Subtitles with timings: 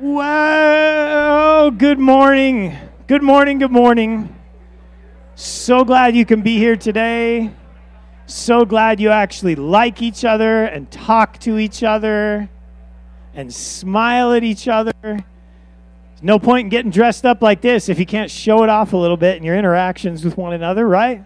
[0.00, 2.72] Well, good morning.
[3.08, 3.58] Good morning.
[3.58, 4.32] Good morning.
[5.34, 7.50] So glad you can be here today.
[8.26, 12.48] So glad you actually like each other and talk to each other
[13.34, 14.92] and smile at each other.
[16.22, 18.96] No point in getting dressed up like this if you can't show it off a
[18.96, 21.24] little bit in your interactions with one another, right?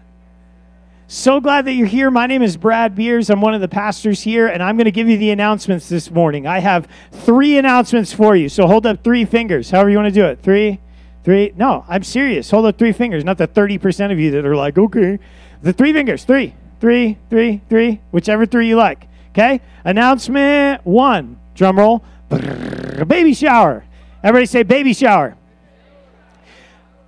[1.07, 2.09] So glad that you're here.
[2.09, 3.29] My name is Brad Beers.
[3.29, 6.09] I'm one of the pastors here, and I'm going to give you the announcements this
[6.09, 6.47] morning.
[6.47, 8.47] I have three announcements for you.
[8.47, 10.41] So hold up three fingers, however you want to do it.
[10.41, 10.79] Three,
[11.23, 11.53] three.
[11.57, 12.49] No, I'm serious.
[12.49, 15.19] Hold up three fingers, not the 30% of you that are like, okay.
[15.61, 16.23] The three fingers.
[16.23, 19.07] Three, three, three, three, whichever three you like.
[19.31, 19.61] Okay?
[19.83, 21.37] Announcement one.
[21.53, 22.03] Drum roll.
[22.29, 23.83] Baby shower.
[24.23, 25.35] Everybody say baby shower.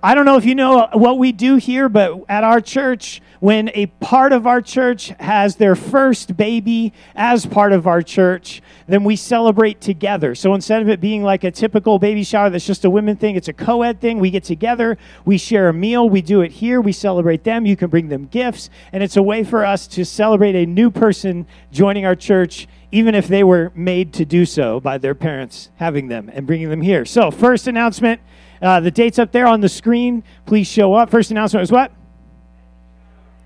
[0.06, 3.20] I don't know if you know uh, what we do here, but at our church,
[3.40, 8.62] when a part of our church has their first baby as part of our church,
[8.86, 10.36] then we celebrate together.
[10.36, 13.34] So instead of it being like a typical baby shower that's just a women thing,
[13.34, 14.20] it's a co ed thing.
[14.20, 17.66] We get together, we share a meal, we do it here, we celebrate them.
[17.66, 20.88] You can bring them gifts, and it's a way for us to celebrate a new
[20.88, 25.70] person joining our church even if they were made to do so by their parents
[25.76, 27.04] having them and bringing them here.
[27.04, 28.20] So, first announcement
[28.60, 30.22] uh, the date's up there on the screen.
[30.44, 31.10] Please show up.
[31.10, 31.92] First announcement was what?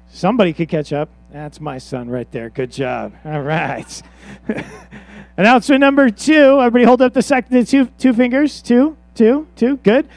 [0.08, 1.08] Somebody could catch up.
[1.30, 2.50] That's my son right there.
[2.50, 3.14] Good job.
[3.25, 4.03] All right.
[5.36, 6.61] announcement number two.
[6.61, 8.61] Everybody hold up the second the two two fingers.
[8.61, 9.77] Two, two, two.
[9.78, 10.08] Good.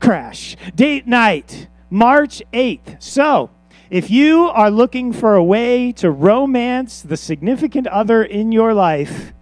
[0.00, 0.56] Crash.
[0.74, 3.02] Date night, March 8th.
[3.02, 3.50] So,
[3.90, 9.34] if you are looking for a way to romance the significant other in your life,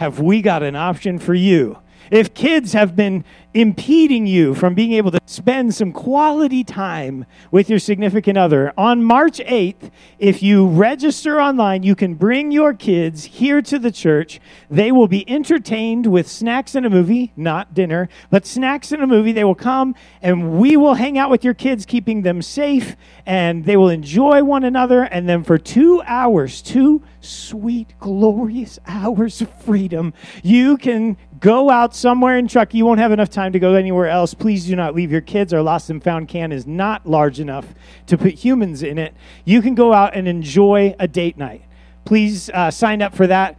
[0.00, 1.76] have we got an option for you?
[2.10, 7.68] If kids have been impeding you from being able to spend some quality time with
[7.68, 8.72] your significant other.
[8.78, 13.90] On March 8th, if you register online, you can bring your kids here to the
[13.90, 14.40] church.
[14.70, 19.06] They will be entertained with snacks and a movie, not dinner, but snacks and a
[19.06, 19.32] movie.
[19.32, 22.96] They will come and we will hang out with your kids, keeping them safe,
[23.26, 25.02] and they will enjoy one another.
[25.04, 31.94] And then for two hours, two sweet, glorious hours of freedom, you can go out
[31.94, 32.78] somewhere in Truckee.
[32.78, 34.34] You won't have enough time to go anywhere else.
[34.34, 35.52] Please do not leave your kids.
[35.52, 37.66] Our lost and found can is not large enough
[38.06, 39.14] to put humans in it.
[39.44, 41.64] You can go out and enjoy a date night.
[42.04, 43.58] Please uh, sign up for that.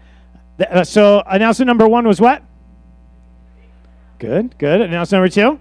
[0.60, 2.44] Uh, so, announcement number one was what?
[4.20, 4.82] Good, good.
[4.82, 5.60] Announcement number two?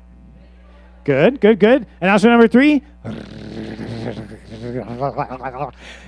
[1.04, 1.86] Good, good, good.
[2.02, 2.82] Announcement number three?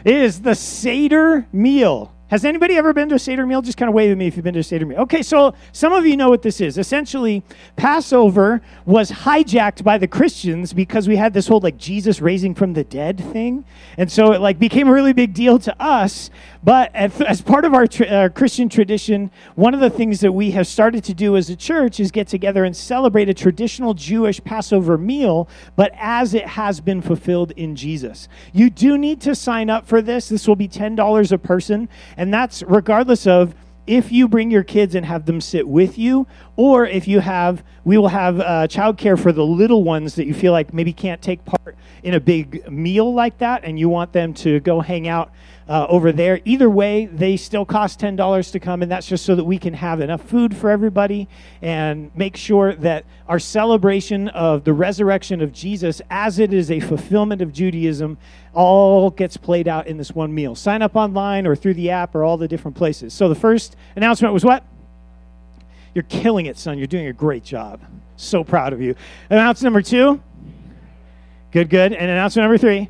[0.04, 2.12] is the Seder meal.
[2.32, 3.60] Has anybody ever been to a Seder meal?
[3.60, 5.00] Just kind of wave at me if you've been to a Seder meal.
[5.00, 6.78] Okay, so some of you know what this is.
[6.78, 7.42] Essentially,
[7.76, 12.72] Passover was hijacked by the Christians because we had this whole like Jesus raising from
[12.72, 13.66] the dead thing.
[13.98, 16.30] And so it like became a really big deal to us.
[16.64, 20.66] But as part of our uh, Christian tradition, one of the things that we have
[20.66, 24.96] started to do as a church is get together and celebrate a traditional Jewish Passover
[24.96, 28.28] meal, but as it has been fulfilled in Jesus.
[28.54, 30.30] You do need to sign up for this.
[30.30, 31.90] This will be $10 a person.
[32.30, 33.54] That's regardless of
[33.86, 37.64] if you bring your kids and have them sit with you, or if you have,
[37.84, 41.20] we will have uh, childcare for the little ones that you feel like maybe can't
[41.20, 45.08] take part in a big meal like that, and you want them to go hang
[45.08, 45.32] out
[45.68, 46.40] uh, over there.
[46.44, 49.74] Either way, they still cost $10 to come, and that's just so that we can
[49.74, 51.28] have enough food for everybody
[51.60, 56.80] and make sure that our celebration of the resurrection of Jesus, as it is a
[56.80, 58.18] fulfillment of Judaism,
[58.54, 60.54] all gets played out in this one meal.
[60.54, 63.14] Sign up online or through the app or all the different places.
[63.14, 64.64] So the first announcement was what?
[65.94, 66.78] You're killing it, son.
[66.78, 67.80] You're doing a great job.
[68.16, 68.94] So proud of you.
[69.30, 70.22] Announcement number two.
[71.50, 71.92] Good, good.
[71.92, 72.88] And announcement number three.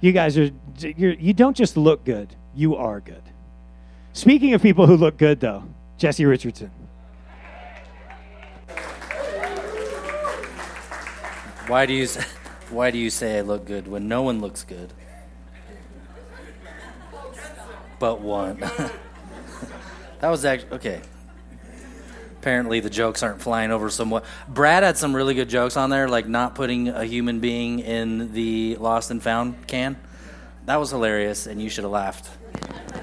[0.00, 3.22] You guys are you're, you don't just look good, you are good.
[4.12, 5.64] Speaking of people who look good, though,
[5.96, 6.70] Jesse Richardson.
[11.66, 12.06] Why do you
[12.72, 14.92] why do you say I look good when no one looks good?
[17.98, 18.56] But one.
[20.20, 21.00] that was actually okay.
[22.38, 24.24] Apparently the jokes aren't flying over somewhat.
[24.48, 28.32] Brad had some really good jokes on there, like not putting a human being in
[28.32, 29.96] the lost and found can.
[30.66, 32.28] That was hilarious, and you should have laughed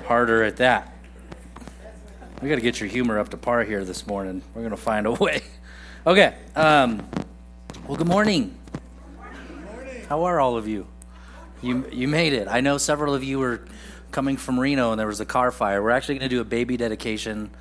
[0.06, 0.94] harder at that.
[2.42, 4.42] We got to get your humor up to par here this morning.
[4.54, 5.42] We're going to find a way.
[6.08, 6.34] Okay.
[6.56, 7.06] Um,
[7.86, 8.59] well, good morning.
[10.10, 10.88] How are all of you?
[11.62, 12.48] You you made it.
[12.48, 13.62] I know several of you were
[14.10, 15.84] coming from Reno, and there was a car fire.
[15.84, 17.52] We're actually going to do a baby dedication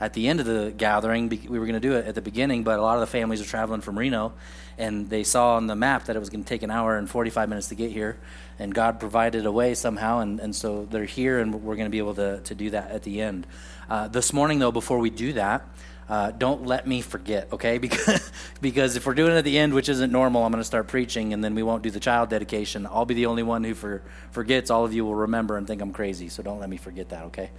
[0.00, 1.28] at the end of the gathering.
[1.28, 3.42] We were going to do it at the beginning, but a lot of the families
[3.42, 4.32] are traveling from Reno,
[4.78, 7.10] and they saw on the map that it was going to take an hour and
[7.10, 8.18] 45 minutes to get here.
[8.58, 11.90] And God provided a way somehow, and, and so they're here, and we're going to
[11.90, 13.46] be able to, to do that at the end.
[13.90, 15.62] Uh, this morning, though, before we do that,
[16.08, 17.78] uh, don't let me forget, okay?
[17.88, 20.64] Because, because if we're doing it at the end, which isn't normal, I'm going to
[20.64, 22.86] start preaching and then we won't do the child dedication.
[22.86, 24.70] I'll be the only one who for, forgets.
[24.70, 27.24] All of you will remember and think I'm crazy, so don't let me forget that,
[27.26, 27.50] okay?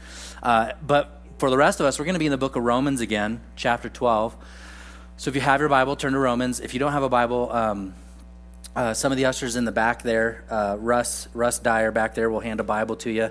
[0.41, 2.63] Uh, but for the rest of us, we're going to be in the book of
[2.63, 4.35] Romans again, chapter 12.
[5.17, 6.59] So if you have your Bible, turn to Romans.
[6.59, 7.93] If you don't have a Bible, um,
[8.75, 12.29] uh, some of the ushers in the back there, uh, Russ, Russ Dyer back there,
[12.29, 13.29] will hand a Bible to you.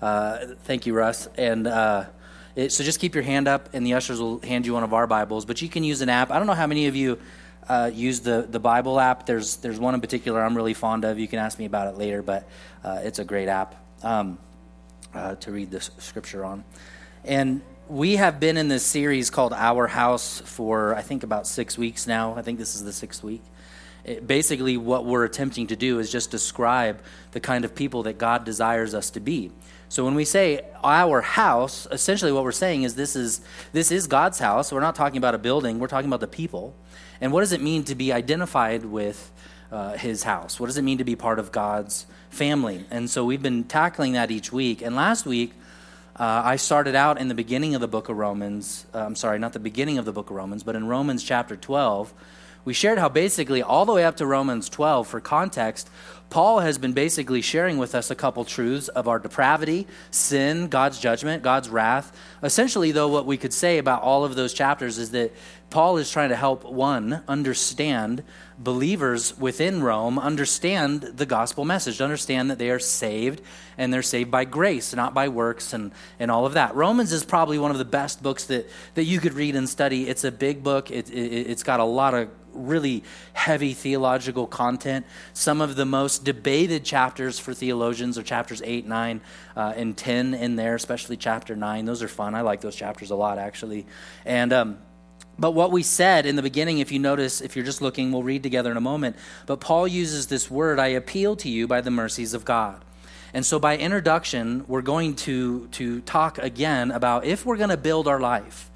[0.00, 1.28] Uh, thank you, Russ.
[1.36, 2.06] And uh,
[2.56, 4.92] it, so just keep your hand up, and the ushers will hand you one of
[4.92, 5.44] our Bibles.
[5.44, 6.30] But you can use an app.
[6.30, 7.18] I don't know how many of you
[7.68, 9.26] uh, use the, the Bible app.
[9.26, 11.18] There's, there's one in particular I'm really fond of.
[11.18, 12.48] You can ask me about it later, but
[12.82, 14.38] uh, it's a great app um,
[15.14, 16.64] uh, to read the scripture on.
[17.24, 21.76] And we have been in this series called Our House for, I think, about six
[21.76, 22.34] weeks now.
[22.34, 23.42] I think this is the sixth week.
[24.04, 27.02] It, basically, what we're attempting to do is just describe
[27.32, 29.50] the kind of people that God desires us to be.
[29.90, 33.40] So when we say our house, essentially what we're saying is this is
[33.72, 34.70] this is God's house.
[34.70, 35.80] We're not talking about a building.
[35.80, 36.76] We're talking about the people.
[37.20, 39.32] And what does it mean to be identified with
[39.72, 40.60] uh, His house?
[40.60, 42.84] What does it mean to be part of God's family?
[42.92, 44.80] And so we've been tackling that each week.
[44.80, 45.52] And last week.
[46.16, 48.84] Uh, I started out in the beginning of the book of Romans.
[48.92, 51.56] Uh, I'm sorry, not the beginning of the book of Romans, but in Romans chapter
[51.56, 52.12] 12,
[52.66, 55.88] we shared how basically all the way up to Romans 12, for context,
[56.30, 61.00] Paul has been basically sharing with us a couple truths of our depravity, sin, God's
[61.00, 62.16] judgment, God's wrath.
[62.40, 65.32] Essentially, though, what we could say about all of those chapters is that
[65.70, 68.22] Paul is trying to help one understand
[68.58, 73.40] believers within Rome understand the gospel message, understand that they are saved
[73.76, 75.90] and they're saved by grace, not by works and,
[76.20, 76.74] and all of that.
[76.76, 80.08] Romans is probably one of the best books that, that you could read and study.
[80.08, 85.06] It's a big book, it, it, it's got a lot of really heavy theological content.
[85.32, 89.20] Some of the most debated chapters for theologians are chapters 8, 9,
[89.56, 91.84] uh, and 10 in there, especially chapter 9.
[91.84, 92.34] Those are fun.
[92.34, 93.86] I like those chapters a lot, actually.
[94.24, 94.78] And, um,
[95.38, 98.22] but what we said in the beginning, if you notice, if you're just looking, we'll
[98.22, 99.16] read together in a moment.
[99.46, 102.84] But Paul uses this word, I appeal to you by the mercies of God.
[103.32, 107.76] And so, by introduction, we're going to, to talk again about if we're going to
[107.76, 108.70] build our life,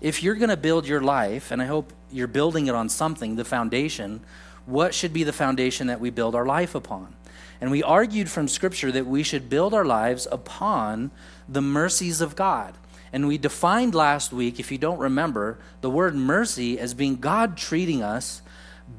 [0.00, 3.36] if you're going to build your life, and I hope you're building it on something,
[3.36, 4.20] the foundation,
[4.66, 7.14] what should be the foundation that we build our life upon?
[7.60, 11.10] And we argued from Scripture that we should build our lives upon
[11.48, 12.74] the mercies of God.
[13.12, 17.56] And we defined last week, if you don't remember, the word mercy as being God
[17.56, 18.42] treating us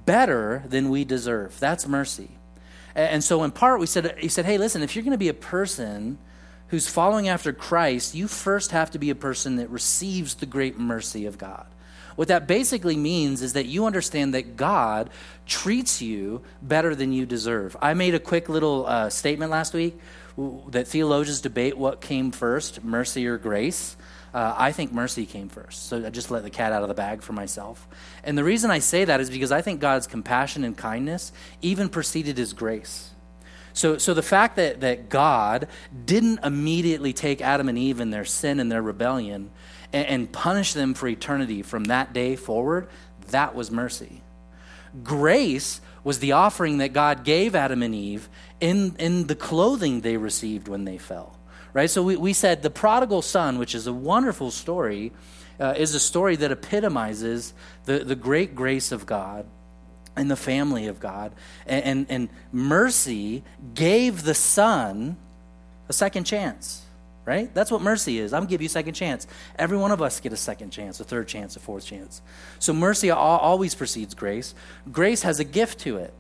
[0.06, 1.60] better than we deserve.
[1.60, 2.32] That's mercy.
[2.96, 5.30] And so, in part, we said, he said, hey, listen, if you're going to be
[5.30, 6.18] a person
[6.70, 10.80] who's following after Christ, you first have to be a person that receives the great
[10.80, 11.68] mercy of God.
[12.18, 15.12] What that basically means is that you understand that God
[15.46, 17.78] treats you better than you deserve.
[17.80, 20.00] I made a quick little uh, statement last week
[20.70, 23.96] that theologians debate what came first, mercy or grace.
[24.34, 25.90] Uh, I think mercy came first.
[25.90, 27.88] So I just let the cat out of the bag for myself.
[28.24, 31.32] And the reason I say that is because I think God's compassion and kindness
[31.62, 33.12] even preceded his grace.
[33.74, 35.68] So, so the fact that, that God
[36.06, 39.52] didn't immediately take Adam and Eve in their sin and their rebellion
[39.98, 42.88] and, and punish them for eternity from that day forward,
[43.32, 44.22] that was mercy.
[45.04, 48.30] Grace was the offering that God gave Adam and Eve
[48.60, 51.38] in, in the clothing they received when they fell.
[51.74, 51.90] Right?
[51.90, 55.12] So we, we said the prodigal son, which is a wonderful story,
[55.60, 57.54] uh, is a story that epitomizes
[57.86, 59.46] the, the great grace of God
[60.16, 61.34] and the family of God.
[61.66, 65.18] And, and, and mercy gave the son
[65.90, 66.84] a second chance,
[67.28, 67.54] right?
[67.54, 68.32] That's what mercy is.
[68.32, 69.28] I'm give you a second chance.
[69.60, 72.22] Every one of us get a second chance, a third chance, a fourth chance.
[72.58, 74.56] So mercy always precedes grace.
[74.90, 76.14] Grace has a gift to it.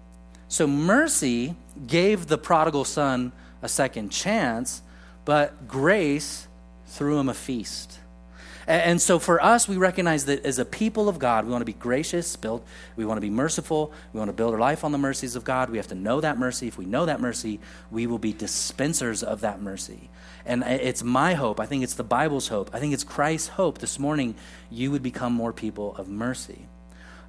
[0.49, 1.55] So mercy
[1.87, 4.81] gave the prodigal son a second chance,
[5.23, 6.47] but grace
[6.87, 7.99] threw him a feast.
[8.67, 11.65] And so for us, we recognize that as a people of God, we want to
[11.65, 12.63] be gracious, build,
[12.97, 15.45] we want to be merciful, we want to build our life on the mercies of
[15.45, 15.69] God.
[15.69, 16.67] We have to know that mercy.
[16.67, 17.61] If we know that mercy,
[17.91, 20.09] we will be dispensers of that mercy.
[20.47, 23.79] And it's my hope, I think it's the Bible's hope, I think it's Christ's hope
[23.79, 24.33] this morning,
[24.71, 26.61] you would become more people of mercy.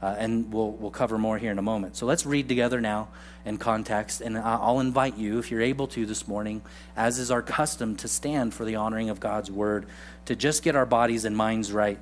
[0.01, 1.97] Uh, and we'll, we'll cover more here in a moment.
[1.97, 3.09] So let's read together now
[3.45, 4.21] in context.
[4.21, 6.63] And I'll invite you, if you're able to this morning,
[6.97, 9.87] as is our custom, to stand for the honoring of God's word,
[10.27, 11.99] to just get our bodies and minds right,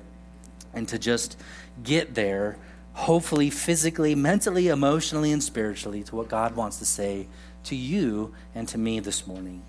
[0.75, 1.37] and to just
[1.83, 2.57] get there,
[2.93, 7.25] hopefully, physically, mentally, emotionally, and spiritually, to what God wants to say
[7.63, 9.63] to you and to me this morning.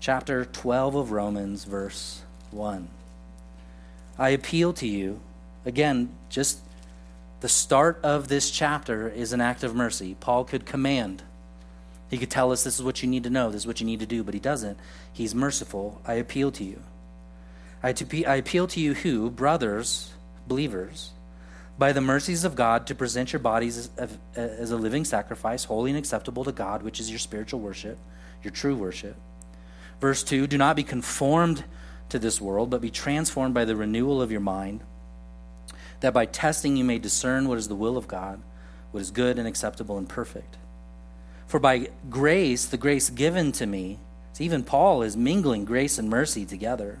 [0.00, 2.88] Chapter 12 of Romans, verse 1.
[4.18, 5.20] I appeal to you.
[5.64, 6.60] Again, just
[7.40, 10.16] the start of this chapter is an act of mercy.
[10.18, 11.22] Paul could command.
[12.08, 13.86] He could tell us this is what you need to know, this is what you
[13.86, 14.78] need to do, but he doesn't.
[15.12, 16.00] He's merciful.
[16.06, 16.80] I appeal to you.
[17.82, 17.94] I,
[18.26, 20.12] I appeal to you who, brothers,
[20.46, 21.10] believers,
[21.78, 25.90] by the mercies of God, to present your bodies as, as a living sacrifice, holy
[25.90, 27.98] and acceptable to God, which is your spiritual worship,
[28.42, 29.16] your true worship.
[30.00, 31.64] Verse 2 Do not be conformed
[32.08, 34.82] to this world, but be transformed by the renewal of your mind,
[36.00, 38.40] that by testing you may discern what is the will of God,
[38.90, 40.56] what is good and acceptable and perfect.
[41.46, 43.98] For by grace, the grace given to me,
[44.38, 46.98] even Paul is mingling grace and mercy together.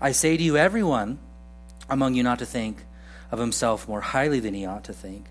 [0.00, 1.18] I say to you, everyone
[1.88, 2.78] among you not to think
[3.30, 5.26] of himself more highly than he ought to think,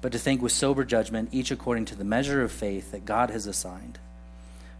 [0.00, 3.30] but to think with sober judgment, each according to the measure of faith that God
[3.30, 3.98] has assigned.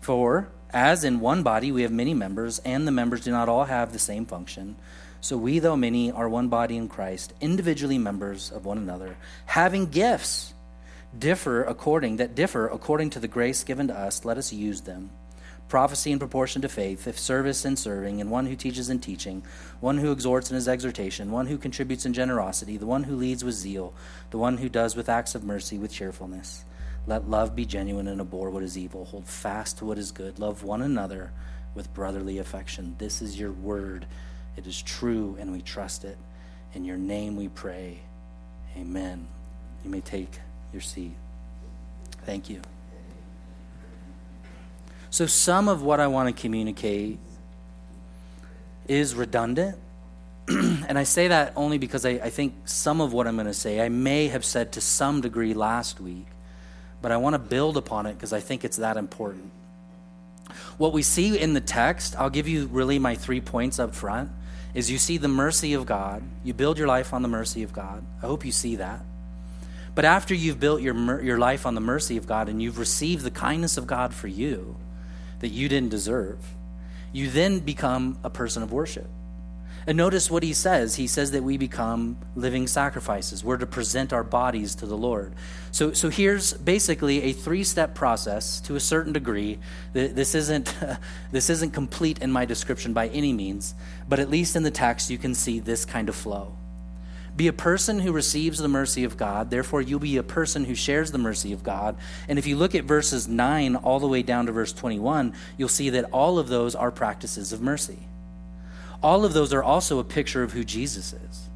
[0.01, 3.65] For, as in one body we have many members, and the members do not all
[3.65, 4.77] have the same function,
[5.21, 9.87] so we, though many, are one body in Christ, individually members of one another, having
[9.87, 10.55] gifts
[11.19, 15.11] differ according that differ according to the grace given to us, let us use them.
[15.69, 19.43] Prophecy in proportion to faith, if service in serving, and one who teaches in teaching,
[19.81, 23.43] one who exhorts in his exhortation, one who contributes in generosity, the one who leads
[23.43, 23.93] with zeal,
[24.31, 26.65] the one who does with acts of mercy with cheerfulness.
[27.07, 29.05] Let love be genuine and abhor what is evil.
[29.05, 30.39] Hold fast to what is good.
[30.39, 31.31] Love one another
[31.75, 32.97] with brotherly affection.
[32.99, 34.07] This is your word.
[34.57, 36.17] It is true, and we trust it.
[36.75, 38.01] In your name we pray.
[38.77, 39.29] Amen.
[39.85, 40.41] You may take
[40.73, 41.15] your seat.
[42.25, 42.61] Thank you.
[45.11, 47.19] So, some of what I want to communicate
[48.89, 49.79] is redundant.
[50.49, 53.55] and I say that only because I, I think some of what I'm going to
[53.55, 56.27] say I may have said to some degree last week
[57.03, 59.51] but I want to build upon it because I think it's that important.
[60.79, 64.31] What we see in the text, I'll give you really my three points up front,
[64.75, 66.23] is you see the mercy of God.
[66.45, 68.05] You build your life on the mercy of God.
[68.23, 69.01] I hope you see that.
[69.95, 73.25] But after you've built your, your life on the mercy of God and you've received
[73.25, 74.77] the kindness of God for you
[75.41, 76.39] that you didn't deserve,
[77.13, 79.09] you then become a person of worship.
[79.87, 80.97] And notice what he says.
[80.97, 83.45] He says that we become living sacrifices.
[83.45, 85.33] We're to present our bodies to the Lord.
[85.71, 89.61] So, so here's basically a three-step process to a certain degree.
[89.93, 90.75] This isn't,
[91.31, 93.75] this isn't complete in my description by any means,
[94.09, 96.57] but at least in the text you can see this kind of flow.
[97.37, 99.51] Be a person who receives the mercy of God.
[99.51, 101.97] Therefore, you'll be a person who shares the mercy of God.
[102.29, 105.69] And if you look at verses 9 all the way down to verse 21, you'll
[105.69, 107.99] see that all of those are practices of mercy
[109.03, 111.47] all of those are also a picture of who Jesus is.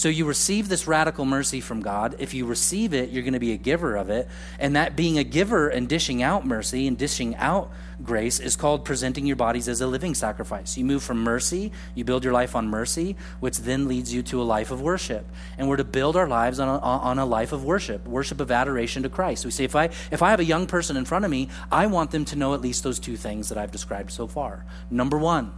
[0.00, 2.16] So you receive this radical mercy from God.
[2.20, 4.28] If you receive it, you're going to be a giver of it.
[4.58, 7.70] And that being a giver and dishing out mercy and dishing out
[8.02, 10.78] grace is called presenting your bodies as a living sacrifice.
[10.78, 14.40] You move from mercy, you build your life on mercy, which then leads you to
[14.40, 15.26] a life of worship.
[15.58, 18.50] And we're to build our lives on a, on a life of worship, worship of
[18.50, 19.44] adoration to Christ.
[19.44, 21.88] We say, if I, if I have a young person in front of me, I
[21.88, 24.64] want them to know at least those two things that I've described so far.
[24.90, 25.52] Number one,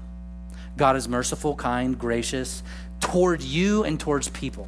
[0.77, 2.63] God is merciful, kind, gracious
[3.01, 4.67] toward you and towards people.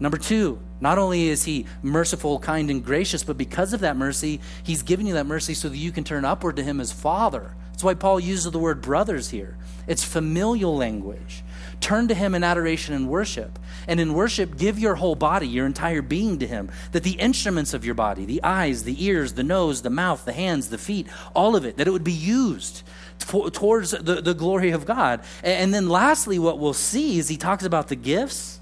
[0.00, 4.40] Number two, not only is he merciful, kind, and gracious, but because of that mercy,
[4.64, 7.54] he's given you that mercy so that you can turn upward to him as Father.
[7.70, 9.56] That's why Paul uses the word brothers here.
[9.86, 11.42] It's familial language.
[11.80, 13.58] Turn to him in adoration and worship.
[13.88, 16.70] And in worship, give your whole body, your entire being to him.
[16.92, 20.32] That the instruments of your body, the eyes, the ears, the nose, the mouth, the
[20.32, 22.82] hands, the feet, all of it, that it would be used
[23.24, 25.22] towards the, the glory of God.
[25.42, 28.60] And then lastly, what we'll see is he talks about the gifts.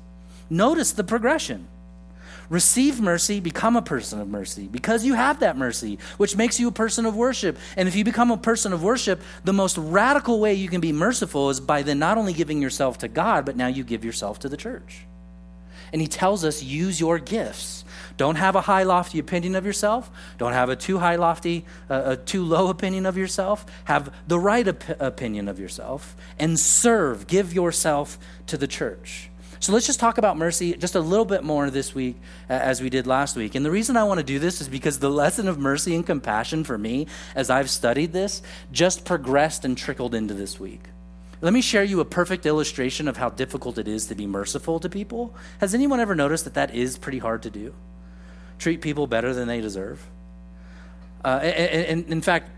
[0.48, 1.68] Notice the progression.
[2.50, 6.66] Receive mercy, become a person of mercy because you have that mercy, which makes you
[6.66, 7.56] a person of worship.
[7.76, 10.92] And if you become a person of worship, the most radical way you can be
[10.92, 14.40] merciful is by then not only giving yourself to God, but now you give yourself
[14.40, 15.06] to the church.
[15.92, 17.84] And he tells us use your gifts.
[18.16, 20.10] Don't have a high, lofty opinion of yourself.
[20.38, 23.66] Don't have a too high, lofty, uh, a too low opinion of yourself.
[23.84, 27.26] Have the right op- opinion of yourself and serve.
[27.26, 29.30] Give yourself to the church.
[29.60, 32.16] So let's just talk about mercy just a little bit more this week
[32.48, 33.54] as we did last week.
[33.54, 36.04] And the reason I want to do this is because the lesson of mercy and
[36.04, 38.40] compassion for me, as I've studied this,
[38.72, 40.80] just progressed and trickled into this week.
[41.42, 44.80] Let me share you a perfect illustration of how difficult it is to be merciful
[44.80, 45.34] to people.
[45.58, 47.74] Has anyone ever noticed that that is pretty hard to do?
[48.60, 50.06] Treat people better than they deserve.
[51.24, 52.50] Uh, and, and in fact,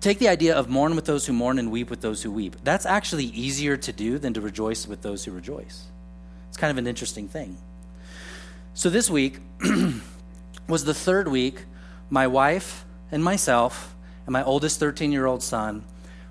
[0.00, 2.56] take the idea of mourn with those who mourn and weep with those who weep.
[2.64, 5.84] That's actually easier to do than to rejoice with those who rejoice.
[6.48, 7.56] It's kind of an interesting thing.
[8.74, 9.38] So this week
[10.68, 11.64] was the third week
[12.08, 13.94] my wife and myself
[14.26, 15.84] and my oldest 13 year old son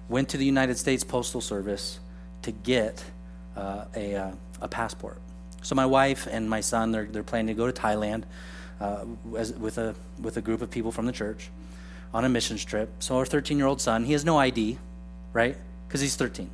[0.10, 2.00] went to the United States Postal Service
[2.44, 3.04] to get
[3.56, 4.32] uh, a, uh,
[4.62, 5.20] a passport.
[5.64, 8.24] So my wife and my son, they're, they're planning to go to Thailand
[8.80, 9.06] uh,
[9.38, 11.50] as, with, a, with a group of people from the church
[12.14, 12.90] on a missions trip.
[13.00, 14.78] So our 13 year old son, he has no ID,
[15.34, 15.58] right?
[15.88, 16.50] Because he's 13.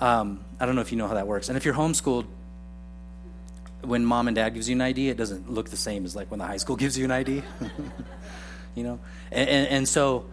[0.00, 1.48] Um, I don't know if you know how that works.
[1.48, 2.26] And if you're homeschooled,
[3.82, 6.30] when mom and dad gives you an ID, it doesn't look the same as like
[6.30, 7.42] when the high school gives you an ID.
[8.74, 8.98] you know,
[9.30, 10.26] and, and, and, so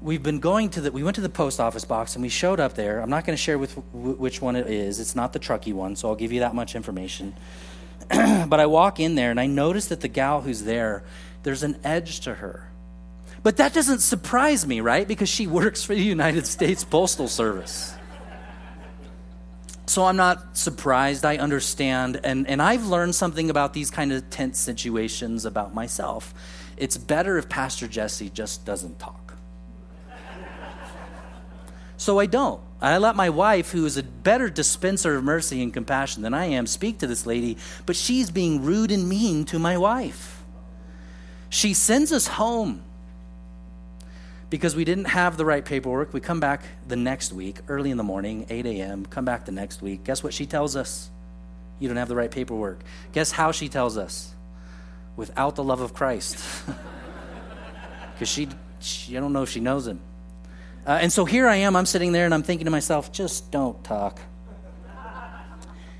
[0.00, 0.92] we've been going to the.
[0.92, 3.00] We went to the post office box and we showed up there.
[3.00, 5.00] I'm not going to share with which one it is.
[5.00, 7.34] It's not the Truckee one, so I'll give you that much information.
[8.48, 11.04] but I walk in there and I notice that the gal who's there,
[11.42, 12.70] there's an edge to her.
[13.42, 15.06] But that doesn't surprise me, right?
[15.06, 17.94] Because she works for the United States Postal Service.
[19.86, 21.24] So I'm not surprised.
[21.24, 22.20] I understand.
[22.22, 26.34] And, and I've learned something about these kind of tense situations about myself.
[26.76, 29.34] It's better if Pastor Jesse just doesn't talk.
[31.96, 32.60] so I don't.
[32.80, 36.46] I let my wife, who is a better dispenser of mercy and compassion than I
[36.46, 37.56] am, speak to this lady,
[37.86, 40.44] but she's being rude and mean to my wife.
[41.50, 42.82] She sends us home
[44.50, 46.12] because we didn't have the right paperwork.
[46.12, 49.52] We come back the next week, early in the morning, 8 a.m., come back the
[49.52, 50.04] next week.
[50.04, 51.10] Guess what she tells us?
[51.80, 52.82] You don't have the right paperwork.
[53.12, 54.34] Guess how she tells us?
[55.16, 56.38] Without the love of Christ.
[58.18, 58.48] Because she,
[58.80, 60.00] she, I don't know if she knows him.
[60.88, 63.50] Uh, and so here I am, I'm sitting there and I'm thinking to myself, just
[63.50, 64.18] don't talk.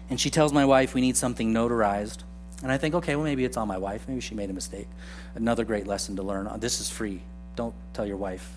[0.08, 2.22] And she tells my wife we need something notarized.
[2.62, 4.08] And I think, okay, well, maybe it's on my wife.
[4.08, 4.88] Maybe she made a mistake.
[5.34, 6.48] Another great lesson to learn.
[6.58, 7.20] This is free
[7.54, 8.48] don't tell your wife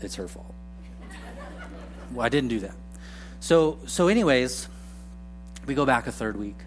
[0.00, 0.52] it's her fault.
[2.12, 2.74] well, I didn't do that.
[3.40, 4.68] So, so anyways,
[5.64, 6.58] we go back a third week.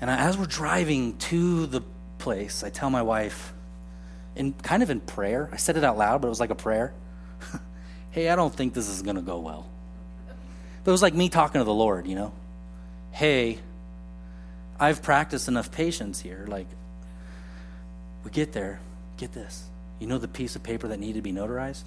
[0.00, 1.82] And as we're driving to the
[2.18, 3.52] place, I tell my wife,
[4.36, 6.56] in kind of in prayer, I said it out loud, but it was like a
[6.56, 6.92] prayer.
[8.10, 9.68] hey, I don't think this is going to go well.
[10.82, 12.32] But it was like me talking to the Lord, you know.
[13.12, 13.58] Hey,
[14.78, 16.46] I've practiced enough patience here.
[16.48, 16.66] Like,
[18.24, 18.80] we get there,
[19.16, 19.64] Get this.
[20.00, 21.84] You know the piece of paper that needed to be notarized?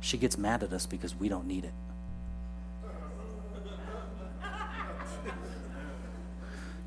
[0.00, 1.72] She gets mad at us because we don't need it.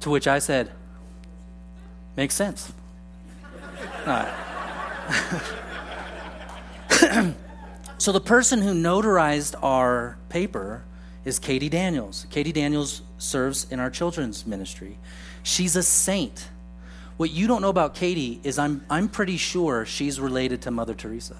[0.02, 0.72] to which I said,
[2.16, 2.72] Makes sense.
[7.98, 10.84] so the person who notarized our paper
[11.24, 12.26] is Katie Daniels.
[12.30, 14.98] Katie Daniels serves in our children's ministry.
[15.44, 16.50] She's a saint.
[17.18, 20.94] What you don't know about Katie is I'm, I'm pretty sure she's related to Mother
[20.94, 21.38] Teresa.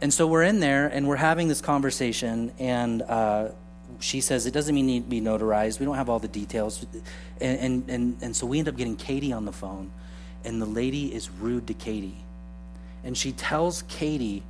[0.00, 3.48] and so we're in there and we're having this conversation, and uh,
[4.00, 5.80] she says it doesn't mean need to be notarized.
[5.80, 6.84] We don't have all the details.
[7.40, 9.92] And, and, and, and so we end up getting Katie on the phone,
[10.44, 12.16] and the lady is rude to Katie.
[13.02, 14.42] And she tells Katie,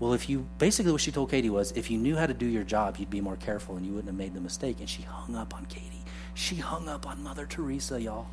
[0.00, 2.46] well, if you basically what she told Katie was, if you knew how to do
[2.46, 4.76] your job, you'd be more careful and you wouldn't have made the mistake.
[4.80, 6.02] And she hung up on Katie.
[6.34, 8.26] She hung up on Mother Teresa, y'all.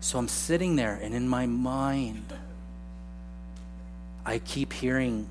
[0.00, 2.30] So I'm sitting there, and in my mind,
[4.26, 5.26] I keep hearing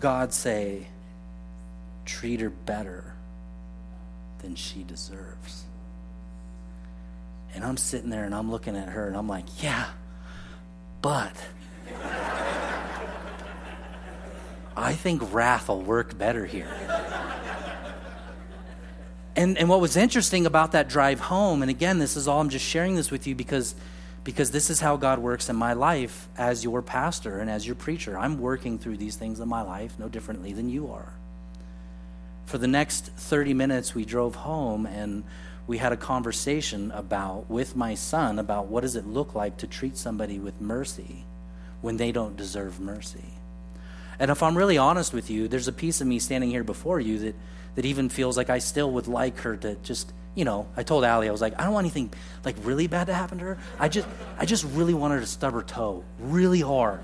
[0.00, 0.86] God say,
[2.06, 3.12] treat her better
[4.38, 5.33] than she deserves.
[7.54, 9.86] And I'm sitting there and I'm looking at her and I'm like, yeah,
[11.02, 11.32] but
[14.76, 16.74] I think wrath will work better here.
[19.36, 22.50] And, and what was interesting about that drive home, and again, this is all, I'm
[22.50, 23.74] just sharing this with you because
[24.24, 27.76] because this is how God works in my life as your pastor and as your
[27.76, 28.18] preacher.
[28.18, 31.12] I'm working through these things in my life no differently than you are.
[32.46, 35.24] For the next 30 minutes, we drove home and
[35.66, 39.66] we had a conversation about, with my son, about what does it look like to
[39.66, 41.24] treat somebody with mercy
[41.80, 43.24] when they don't deserve mercy.
[44.18, 47.00] And if I'm really honest with you, there's a piece of me standing here before
[47.00, 47.34] you that,
[47.74, 51.04] that even feels like I still would like her to just you know, I told
[51.04, 52.12] Allie, I was like, I don't want anything
[52.44, 53.58] like really bad to happen to her.
[53.78, 57.00] I just, I just really want her to stub her toe really hard,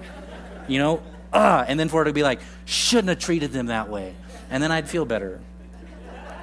[0.66, 3.88] you know, uh, and then for her to be like, shouldn't have treated them that
[3.88, 4.14] way,
[4.50, 5.40] and then I'd feel better.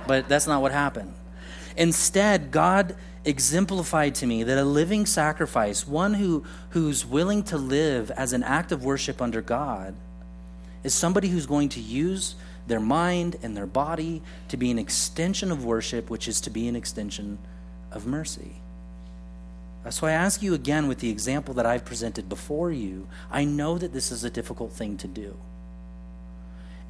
[0.07, 1.13] But that's not what happened.
[1.77, 8.09] Instead, God exemplified to me that a living sacrifice, one who who's willing to live
[8.11, 9.95] as an act of worship under God,
[10.83, 12.35] is somebody who's going to use
[12.65, 16.67] their mind and their body to be an extension of worship, which is to be
[16.67, 17.37] an extension
[17.91, 18.55] of mercy.
[19.85, 23.07] Uh, so I ask you again with the example that I've presented before you.
[23.31, 25.37] I know that this is a difficult thing to do.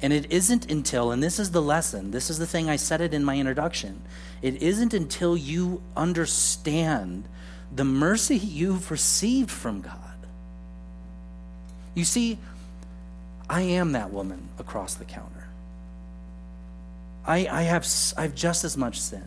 [0.00, 3.00] And it isn't until, and this is the lesson, this is the thing I said
[3.00, 4.02] it in my introduction.
[4.42, 7.24] It isn't until you understand
[7.74, 9.94] the mercy you've received from God.
[11.94, 12.38] You see,
[13.50, 15.48] I am that woman across the counter.
[17.26, 19.26] I, I, have, I have just as much sin.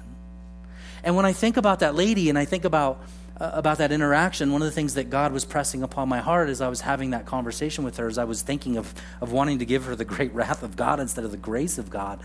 [1.03, 2.99] And when I think about that lady and I think about,
[3.41, 6.47] Uh, about that interaction, one of the things that God was pressing upon my heart
[6.47, 9.57] as I was having that conversation with her, as I was thinking of, of wanting
[9.57, 12.21] to give her the great wrath of God instead of the grace of God,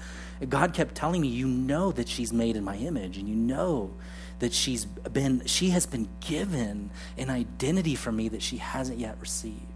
[0.47, 3.95] God kept telling me, You know that she's made in my image, and you know
[4.41, 9.17] that she's been, she has been given an identity from me that she hasn't yet
[9.19, 9.73] received.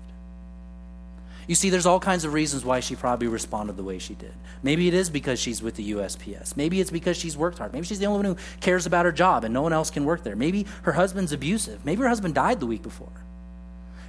[1.47, 4.35] You see, there's all kinds of reasons why she probably responded the way she did.
[4.63, 6.57] Maybe it is because she's with the USPS.
[6.57, 7.73] Maybe it's because she's worked hard.
[7.73, 10.05] Maybe she's the only one who cares about her job and no one else can
[10.05, 10.37] work there.
[10.37, 11.85] Maybe her husband's abusive.
[11.85, 13.13] Maybe her husband died the week before.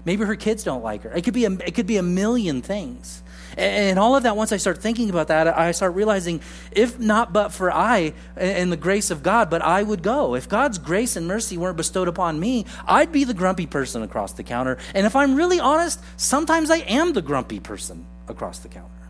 [0.06, 1.12] Maybe her kids don't like her.
[1.12, 3.24] It could be a, it could be a million things.
[3.58, 7.34] And all of that, once I start thinking about that, I start realizing if not
[7.34, 10.36] but for I and the grace of God, but I would go.
[10.36, 14.34] If God's grace and mercy weren't bestowed upon me, I'd be the grumpy person across
[14.34, 14.78] the counter.
[14.96, 19.01] And if I'm really honest, sometimes I am the grumpy person across the counter.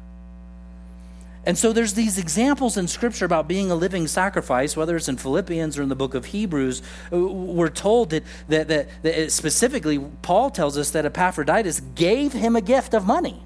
[1.46, 5.18] And so there's these examples in Scripture about being a living sacrifice, whether it's in
[5.18, 6.84] Philippians or in the book of Hebrews.
[7.12, 12.56] Uh, we're told that, that, that, that specifically, Paul tells us that Epaphroditus gave him
[12.56, 13.42] a gift of money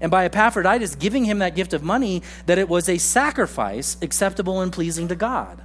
[0.00, 4.60] and by Epaphroditus giving him that gift of money, that it was a sacrifice acceptable
[4.60, 5.60] and pleasing to God.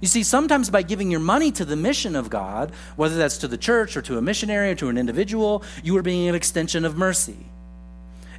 [0.00, 3.48] You see, sometimes by giving your money to the mission of God, whether that's to
[3.48, 6.84] the church or to a missionary or to an individual, you are being an extension
[6.84, 7.36] of mercy.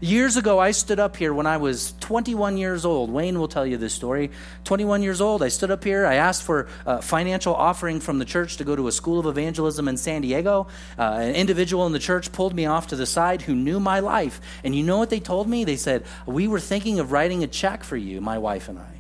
[0.06, 3.10] Years ago, I stood up here when I was 21 years old.
[3.10, 4.30] Wayne will tell you this story.
[4.64, 6.06] 21 years old, I stood up here.
[6.06, 9.26] I asked for a financial offering from the church to go to a school of
[9.26, 10.68] evangelism in San Diego.
[10.96, 14.00] Uh, an individual in the church pulled me off to the side who knew my
[14.00, 14.40] life.
[14.64, 15.64] And you know what they told me?
[15.64, 19.00] They said, We were thinking of writing a check for you, my wife and I,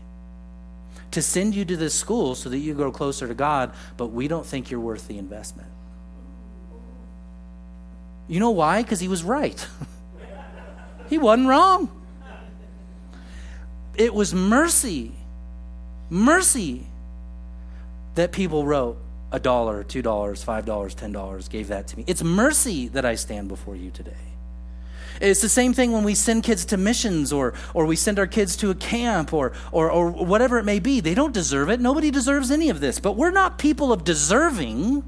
[1.11, 4.27] to send you to this school so that you grow closer to God, but we
[4.27, 5.69] don't think you're worth the investment.
[8.27, 8.81] You know why?
[8.81, 9.67] Because he was right.
[11.09, 11.89] He wasn't wrong.
[13.95, 15.13] It was mercy,
[16.09, 16.85] mercy
[18.15, 18.97] that people wrote
[19.31, 22.03] a dollar, two dollars, five dollars, ten dollars, gave that to me.
[22.07, 24.11] It's mercy that I stand before you today.
[25.21, 28.27] It's the same thing when we send kids to missions or, or we send our
[28.27, 30.99] kids to a camp or, or, or whatever it may be.
[30.99, 31.79] They don't deserve it.
[31.79, 32.99] Nobody deserves any of this.
[32.99, 35.03] But we're not people of deserving.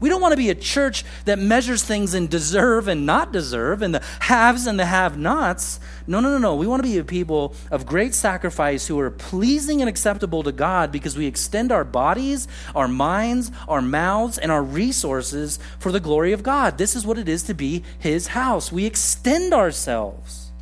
[0.00, 3.82] We don't want to be a church that measures things in deserve and not deserve
[3.82, 5.80] and the haves and the have nots.
[6.06, 6.54] No, no, no, no.
[6.54, 10.52] We want to be a people of great sacrifice who are pleasing and acceptable to
[10.52, 16.00] God because we extend our bodies, our minds, our mouths, and our resources for the
[16.00, 16.78] glory of God.
[16.78, 18.70] This is what it is to be His house.
[18.70, 20.52] We extend ourselves.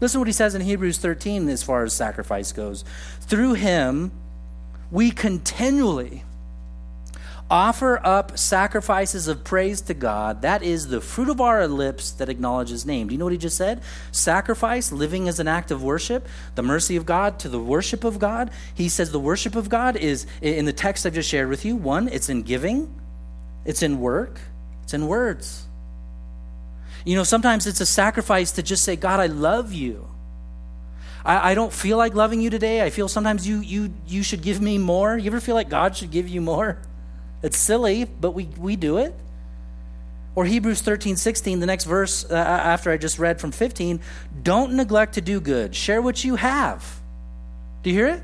[0.00, 2.84] Listen to what he says in Hebrews 13 as far as sacrifice goes.
[3.20, 4.10] Through Him,
[4.90, 6.24] we continually
[7.50, 10.42] offer up sacrifices of praise to God.
[10.42, 13.08] That is the fruit of our lips that acknowledge his name.
[13.08, 13.82] Do you know what he just said?
[14.12, 18.20] Sacrifice, living as an act of worship, the mercy of God to the worship of
[18.20, 18.50] God.
[18.72, 21.74] He says the worship of God is in the text I've just shared with you.
[21.74, 22.94] One, it's in giving,
[23.64, 24.40] it's in work,
[24.84, 25.66] it's in words.
[27.04, 30.06] You know, sometimes it's a sacrifice to just say, God, I love you.
[31.24, 32.82] I, I, don't feel like loving you today.
[32.82, 35.18] I feel sometimes you you you should give me more.
[35.18, 36.78] You ever feel like God should give you more?
[37.42, 39.14] It's silly, but we, we do it.
[40.34, 44.00] Or Hebrews 13, 16, the next verse uh, after I just read from 15
[44.42, 47.00] don't neglect to do good, share what you have.
[47.82, 48.22] Do you hear it?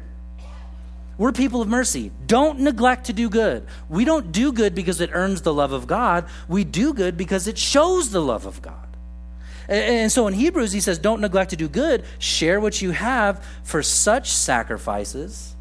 [1.19, 2.13] We're people of mercy.
[2.27, 3.67] Don't neglect to do good.
[3.89, 6.27] We don't do good because it earns the love of God.
[6.47, 8.75] We do good because it shows the love of God.
[9.67, 12.05] And so in Hebrews, he says, Don't neglect to do good.
[12.19, 15.56] Share what you have for such sacrifices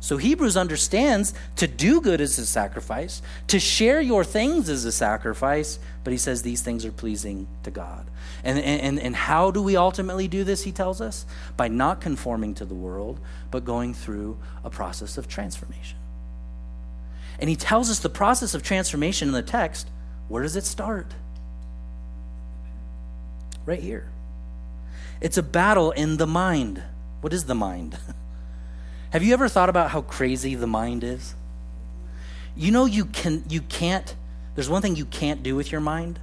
[0.00, 4.92] so Hebrews understands to do good is a sacrifice, to share your things is a
[4.92, 8.06] sacrifice, but he says these things are pleasing to God.
[8.42, 11.26] And, and, and how do we ultimately do this, he tells us?
[11.58, 15.98] By not conforming to the world, but going through a process of transformation.
[17.38, 19.90] And he tells us the process of transformation in the text,
[20.28, 21.12] where does it start?
[23.66, 24.08] Right here.
[25.20, 26.82] It's a battle in the mind.
[27.20, 27.98] What is the mind?
[29.10, 31.34] Have you ever thought about how crazy the mind is?
[32.56, 34.14] You know you can you can't
[34.54, 36.18] there's one thing you can't do with your mind.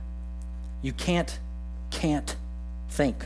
[0.81, 1.37] You can't
[1.91, 2.35] can't
[2.89, 3.25] think.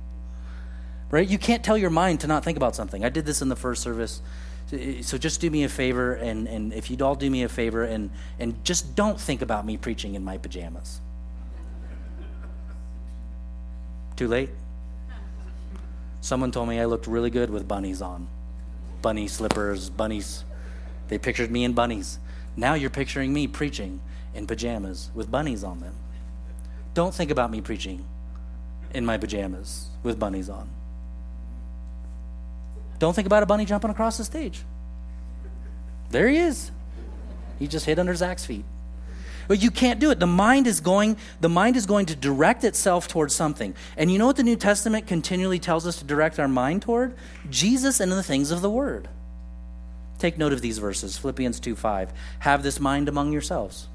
[1.10, 1.28] right?
[1.28, 3.04] You can't tell your mind to not think about something.
[3.04, 4.22] I did this in the first service.
[5.02, 7.84] So just do me a favor and, and if you'd all do me a favor
[7.84, 11.00] and and just don't think about me preaching in my pajamas.
[14.16, 14.50] Too late?
[16.22, 18.26] Someone told me I looked really good with bunnies on
[19.04, 20.46] bunny slippers, bunnies.
[21.08, 22.18] They pictured me in bunnies.
[22.56, 24.00] Now you're picturing me preaching
[24.34, 25.94] in pajamas with bunnies on them.
[26.94, 28.06] Don't think about me preaching
[28.94, 30.70] in my pajamas with bunnies on.
[32.98, 34.62] Don't think about a bunny jumping across the stage.
[36.08, 36.70] There he is.
[37.58, 38.64] He just hid under Zach's feet.
[39.48, 40.20] But you can't do it.
[40.20, 43.74] The mind is going, the mind is going to direct itself towards something.
[43.96, 47.14] And you know what the New Testament continually tells us to direct our mind toward?
[47.50, 49.08] Jesus and the things of the Word.
[50.18, 51.18] Take note of these verses.
[51.18, 52.12] Philippians 2 5.
[52.40, 53.88] Have this mind among yourselves.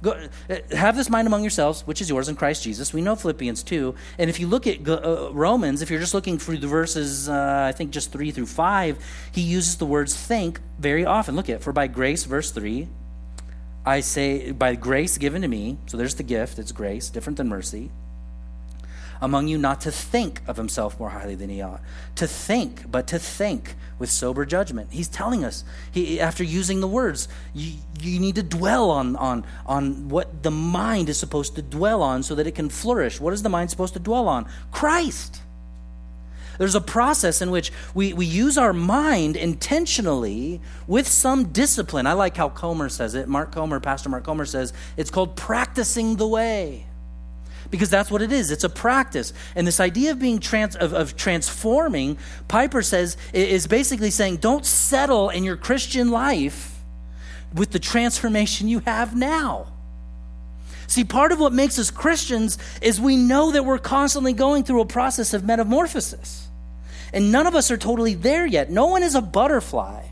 [0.00, 0.12] Go,
[0.48, 2.92] uh, have this mind among yourselves, which is yours in Christ Jesus.
[2.92, 3.94] We know Philippians 2.
[4.18, 7.66] And if you look at uh, Romans, if you're just looking through the verses, uh,
[7.68, 11.34] I think just 3 through 5, he uses the words think very often.
[11.34, 12.88] Look at, for by grace, verse 3,
[13.88, 17.48] I say, by grace given to me, so there's the gift, it's grace, different than
[17.48, 17.90] mercy,
[19.22, 21.80] among you not to think of himself more highly than he ought.
[22.16, 24.92] To think, but to think with sober judgment.
[24.92, 29.46] He's telling us, he, after using the words, you, you need to dwell on, on,
[29.64, 33.18] on what the mind is supposed to dwell on so that it can flourish.
[33.18, 34.46] What is the mind supposed to dwell on?
[34.70, 35.40] Christ.
[36.58, 42.06] There's a process in which we, we use our mind intentionally with some discipline.
[42.06, 43.28] I like how Comer says it.
[43.28, 46.84] Mark Comer, Pastor Mark Comer says it's called practicing the way.
[47.70, 48.50] Because that's what it is.
[48.50, 49.32] It's a practice.
[49.54, 52.18] And this idea of being trans, of, of transforming,
[52.48, 56.78] Piper says, is basically saying don't settle in your Christian life
[57.54, 59.72] with the transformation you have now.
[60.86, 64.80] See, part of what makes us Christians is we know that we're constantly going through
[64.80, 66.47] a process of metamorphosis.
[67.12, 68.70] And none of us are totally there yet.
[68.70, 70.04] No one is a butterfly.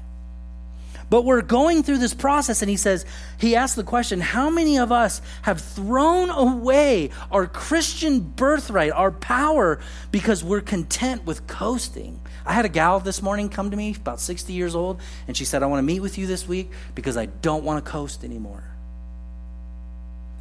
[1.09, 3.05] But we're going through this process, and he says,
[3.39, 9.13] he asked the question, how many of us have thrown away our Christian birthright, our
[9.13, 9.79] power,
[10.11, 12.21] because we're content with coasting?
[12.45, 15.45] I had a gal this morning come to me, about 60 years old, and she
[15.45, 18.25] said, I want to meet with you this week because I don't want to coast
[18.25, 18.65] anymore.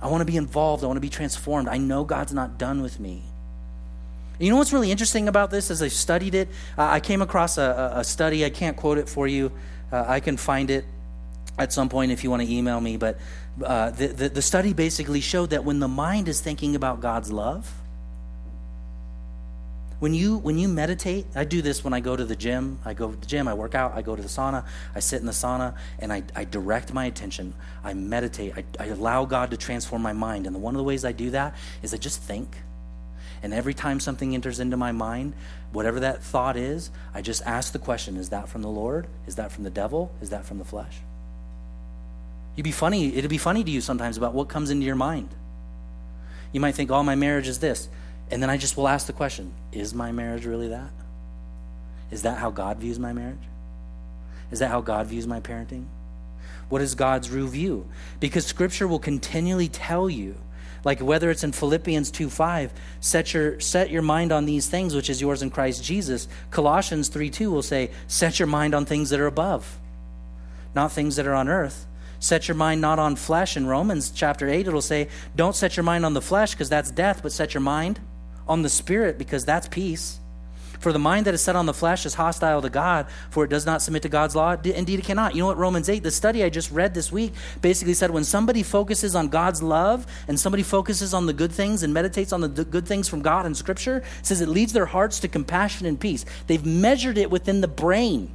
[0.02, 0.84] I want to be involved.
[0.84, 1.68] I want to be transformed.
[1.68, 3.24] I know God's not done with me.
[4.38, 6.50] You know what's really interesting about this as I studied it?
[6.78, 8.44] I came across a, a, study.
[8.44, 9.52] I can't quote it for you.
[9.92, 10.84] Uh, I can find it
[11.58, 12.98] at some point if you want to email me.
[12.98, 13.18] But
[13.64, 17.32] uh, the, the, the study basically showed that when the mind is thinking about God's
[17.32, 17.74] love,
[20.00, 22.80] when you when you meditate, I do this when I go to the gym.
[22.84, 25.22] I go to the gym, I work out, I go to the sauna, I sit
[25.22, 27.54] in the sauna, and I, I direct my attention.
[27.82, 28.54] I meditate.
[28.58, 30.48] I, I allow God to transform my mind.
[30.48, 32.58] And one of the ways I do that is I just think.
[33.46, 35.34] And every time something enters into my mind,
[35.72, 39.06] whatever that thought is, I just ask the question is that from the Lord?
[39.28, 40.12] Is that from the devil?
[40.20, 40.98] Is that from the flesh?
[42.56, 45.30] You'd be funny, it'd be funny to you sometimes about what comes into your mind.
[46.54, 47.88] You might think, oh, my marriage is this.
[48.32, 50.90] And then I just will ask the question is my marriage really that?
[52.10, 53.38] Is that how God views my marriage?
[54.50, 55.86] Is that how God views my parenting?
[56.70, 57.88] What is God's view?
[58.20, 60.36] Because Scripture will continually tell you
[60.86, 62.72] like whether it's in Philippians 2 5,
[63.02, 66.30] set your, set your mind on these things, which is yours in Christ Jesus.
[66.52, 69.80] Colossians 3 2 will say, set your mind on things that are above,
[70.74, 71.88] not things that are on earth.
[72.20, 73.58] Set your mind not on flesh.
[73.58, 76.90] In Romans chapter 8, it'll say, don't set your mind on the flesh because that's
[76.90, 78.00] death, but set your mind
[78.48, 80.20] on the spirit because that's peace.
[80.80, 83.50] For the mind that is set on the flesh is hostile to God, for it
[83.50, 84.56] does not submit to God's law.
[84.64, 85.36] Indeed, it cannot.
[85.36, 88.24] You know what Romans 8, the study I just read this week, basically said when
[88.24, 92.42] somebody focuses on God's love and somebody focuses on the good things and meditates on
[92.42, 96.00] the good things from God and Scripture, says it leads their hearts to compassion and
[96.00, 96.26] peace.
[96.48, 98.32] They've measured it within the brain.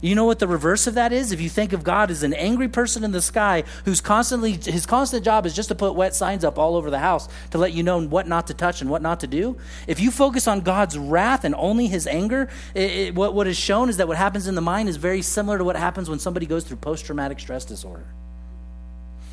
[0.00, 1.30] You know what the reverse of that is?
[1.30, 4.86] If you think of God as an angry person in the sky who's constantly, his
[4.86, 7.72] constant job is just to put wet signs up all over the house to let
[7.72, 9.56] you know what not to touch and what not to do.
[9.86, 13.58] If you focus on God's wrath and only his anger, it, it, what, what is
[13.58, 16.18] shown is that what happens in the mind is very similar to what happens when
[16.18, 18.06] somebody goes through post traumatic stress disorder.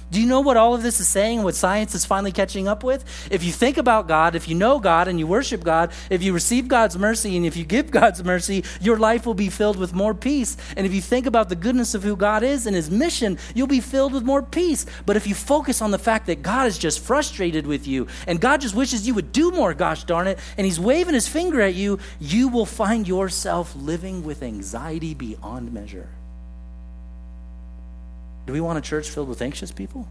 [0.10, 2.82] Do you know what all of this is saying, what science is finally catching up
[2.82, 3.04] with?
[3.30, 6.32] If you think about God, if you know God and you worship God, if you
[6.32, 9.94] receive God's mercy and if you give God's mercy, your life will be filled with
[9.94, 10.56] more peace.
[10.78, 13.68] And if you think about the goodness of who God is and his mission, you'll
[13.68, 14.86] be filled with more peace.
[15.06, 18.40] But if you focus on the fact that God is just frustrated with you and
[18.40, 21.60] God just wishes you would do more, gosh darn it, and he's waving his finger
[21.60, 26.08] at you, you will find yourself living with anxiety beyond measure.
[28.48, 30.08] Do we want a church filled with anxious people?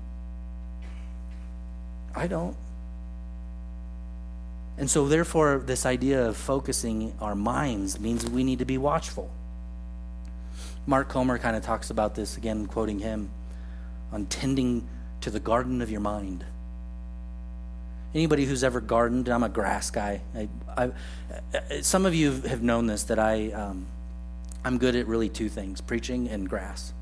[2.14, 2.55] I don't.
[4.79, 9.31] And so, therefore, this idea of focusing our minds means we need to be watchful.
[10.87, 13.31] Mark Comer kind of talks about this, again, quoting him,
[14.12, 14.87] on tending
[15.22, 16.44] to the garden of your mind.
[18.14, 20.20] Anybody who's ever gardened, I'm a grass guy.
[20.35, 23.87] I, I, some of you have known this that I, um,
[24.62, 26.92] I'm good at really two things preaching and grass.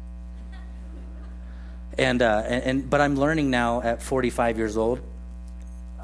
[1.98, 5.00] And, uh, and, and, but I'm learning now at 45 years old,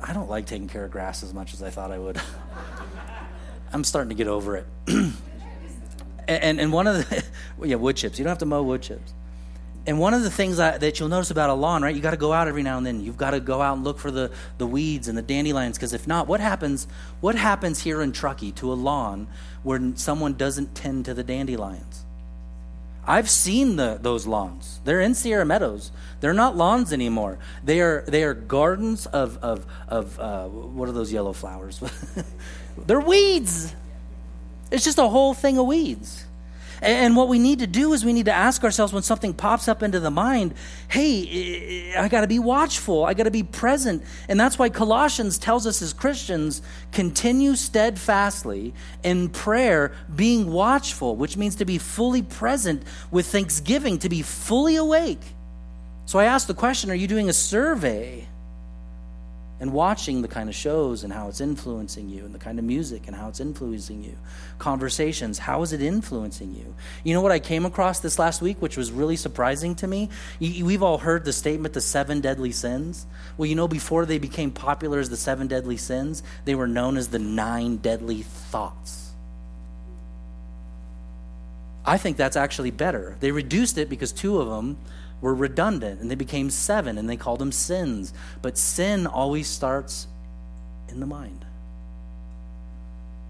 [0.02, 2.20] I don't like taking care of grass as much as I thought I would.
[3.72, 4.66] I'm starting to get over it.
[6.28, 7.24] and, and one of the,
[7.64, 8.18] yeah, wood chips.
[8.18, 9.12] You don't have to mow wood chips.
[9.86, 11.94] And one of the things that, that you'll notice about a lawn, right?
[11.94, 13.00] You got to go out every now and then.
[13.00, 15.94] You've got to go out and look for the, the weeds and the dandelions, because
[15.94, 16.86] if not, what happens?
[17.20, 19.26] What happens here in Truckee to a lawn
[19.62, 22.04] where someone doesn't tend to the dandelions?
[23.10, 24.78] I've seen the, those lawns.
[24.84, 25.90] They're in Sierra Meadows.
[26.20, 27.40] They're not lawns anymore.
[27.64, 31.82] They are they are gardens of of of uh, what are those yellow flowers?
[32.86, 33.74] They're weeds.
[34.70, 36.24] It's just a whole thing of weeds.
[36.80, 39.68] And what we need to do is we need to ask ourselves when something pops
[39.68, 40.54] up into the mind,
[40.88, 43.04] hey, I got to be watchful.
[43.04, 44.02] I got to be present.
[44.28, 46.62] And that's why Colossians tells us as Christians,
[46.92, 54.08] continue steadfastly in prayer, being watchful, which means to be fully present with thanksgiving, to
[54.08, 55.22] be fully awake.
[56.06, 58.26] So I ask the question, are you doing a survey?
[59.60, 62.64] And watching the kind of shows and how it's influencing you and the kind of
[62.64, 64.16] music and how it's influencing you.
[64.58, 66.74] Conversations how is it influencing you?
[67.04, 70.08] You know what i came across this last week which was really surprising to me?
[70.40, 73.06] We've all heard the statement the seven deadly sins.
[73.36, 76.96] Well you know before they became popular as the seven deadly sins they were known
[76.96, 79.12] as the nine deadly thoughts.
[81.84, 83.16] I think that's actually better.
[83.20, 84.78] They reduced it because two of them
[85.20, 88.12] were redundant and they became seven and they called them sins.
[88.42, 90.06] But sin always starts
[90.88, 91.44] in the mind.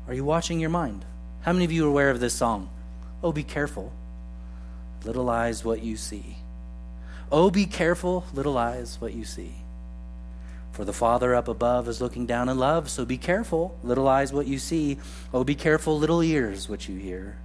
[0.08, 1.04] Are you watching your mind?
[1.42, 2.68] How many of you are aware of this song?
[3.22, 3.92] Oh, be careful.
[5.04, 6.36] Little eyes, what you see.
[7.32, 9.54] Oh, be careful, little eyes, what you see.
[10.72, 14.32] For the Father up above is looking down in love, so be careful, little eyes,
[14.32, 14.98] what you see.
[15.32, 17.36] Oh, be careful, little ears, what you hear.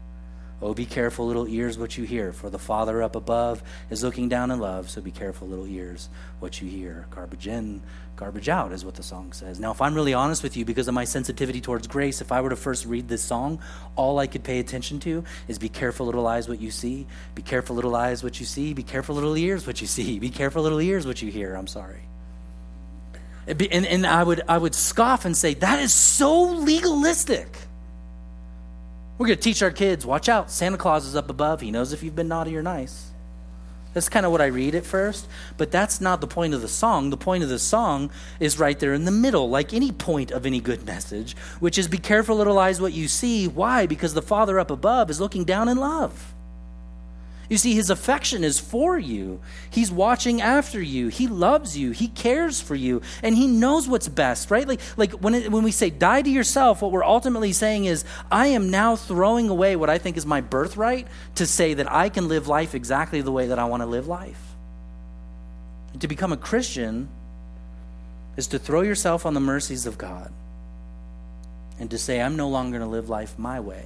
[0.62, 4.30] Oh, be careful, little ears, what you hear, for the Father up above is looking
[4.30, 6.08] down in love, so be careful, little ears,
[6.40, 7.06] what you hear.
[7.12, 7.82] Garbage in,
[8.16, 9.60] garbage out is what the song says.
[9.60, 12.40] Now, if I'm really honest with you, because of my sensitivity towards grace, if I
[12.40, 13.60] were to first read this song,
[13.98, 17.06] all I could pay attention to is be careful, little eyes, what you see.
[17.36, 18.74] Be careful, little eyes, what you see.
[18.74, 20.20] Be careful, little ears, what you see.
[20.20, 21.56] Be careful, little ears, what you hear.
[21.56, 22.02] I'm sorry.
[23.46, 27.56] Be, and, and I would I would scoff and say, that is so legalistic.
[29.18, 31.62] We're going to teach our kids watch out, Santa Claus is up above.
[31.62, 33.12] He knows if you've been naughty or nice.
[33.94, 35.26] That's kind of what I read at first,
[35.56, 37.12] but that's not the point of the song.
[37.12, 40.46] The point of the song is right there in the middle, like any point of
[40.46, 43.48] any good message, which is be careful, little eyes, what you see.
[43.48, 43.86] Why?
[43.86, 46.35] Because the Father up above is looking down in love.
[47.50, 49.40] You see, his affection is for you.
[49.70, 51.10] He's watching after you.
[51.10, 51.92] He loves you.
[51.92, 53.02] He cares for you.
[53.22, 54.68] And he knows what's best, right?
[54.68, 58.04] Like, like when, it, when we say die to yourself, what we're ultimately saying is,
[58.32, 62.10] I am now throwing away what I think is my birthright to say that I
[62.10, 64.42] can live life exactly the way that I want to live life.
[65.94, 67.10] And to become a Christian
[68.38, 70.34] is to throw yourself on the mercies of God
[71.80, 73.86] and to say, I'm no longer going to live life my way.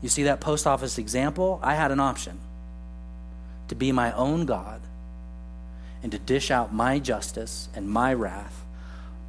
[0.00, 1.58] You see that post office example?
[1.62, 2.38] I had an option
[3.68, 4.80] to be my own God
[6.02, 8.64] and to dish out my justice and my wrath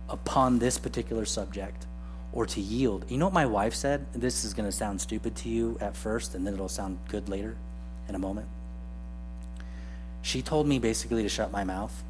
[0.08, 1.86] upon this particular subject
[2.32, 3.05] or to yield.
[3.10, 4.05] You know what my wife said?
[4.13, 7.27] This is going to sound stupid to you at first and then it'll sound good
[7.27, 7.55] later
[8.08, 8.47] in a moment.
[10.21, 12.03] She told me basically to shut my mouth.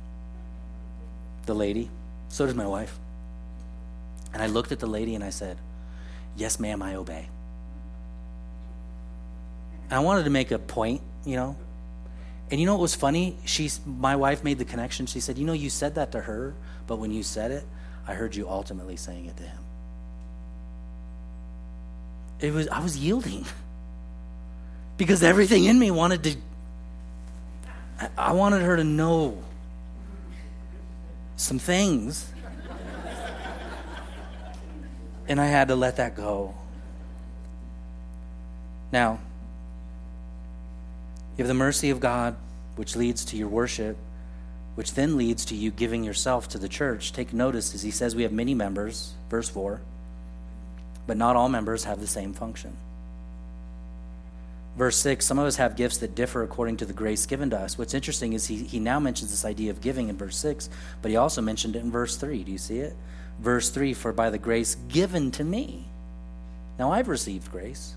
[1.45, 1.89] The lady.
[2.27, 2.97] So does my wife.
[4.33, 5.57] And I looked at the lady and I said,
[6.35, 7.27] Yes, ma'am, I obey.
[9.91, 11.55] I wanted to make a point, you know.
[12.51, 13.37] And you know what was funny?
[13.45, 15.05] She's my wife made the connection.
[15.05, 16.53] She said, "You know, you said that to her,
[16.87, 17.63] but when you said it,
[18.07, 19.59] I heard you ultimately saying it to him."
[22.39, 23.45] It was I was yielding
[24.97, 26.35] because everything in me wanted to.
[28.17, 29.37] I wanted her to know
[31.35, 32.31] some things,
[35.27, 36.55] and I had to let that go.
[38.91, 39.19] Now,
[41.39, 42.35] you have the mercy of God,
[42.75, 43.95] which leads to your worship,
[44.75, 47.13] which then leads to you giving yourself to the church.
[47.13, 49.79] Take notice as he says we have many members, verse 4,
[51.07, 52.75] but not all members have the same function.
[54.77, 57.57] Verse 6, some of us have gifts that differ according to the grace given to
[57.57, 57.77] us.
[57.77, 60.69] What's interesting is he, he now mentions this idea of giving in verse 6,
[61.01, 62.43] but he also mentioned it in verse 3.
[62.43, 62.93] Do you see it?
[63.39, 65.85] Verse 3 For by the grace given to me.
[66.77, 67.95] Now I've received grace.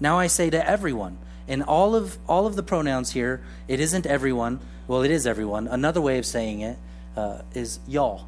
[0.00, 1.18] Now I say to everyone,
[1.48, 4.60] and all of all of the pronouns here, it isn't everyone.
[4.88, 5.68] Well, it is everyone.
[5.68, 6.78] Another way of saying it
[7.16, 8.26] uh, is y'all.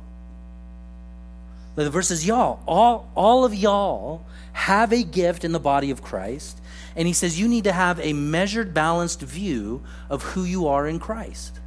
[1.77, 2.61] The verse is y'all.
[2.67, 6.61] All all of y'all have a gift in the body of Christ,
[6.95, 10.87] and he says you need to have a measured, balanced view of who you are
[10.87, 11.59] in Christ.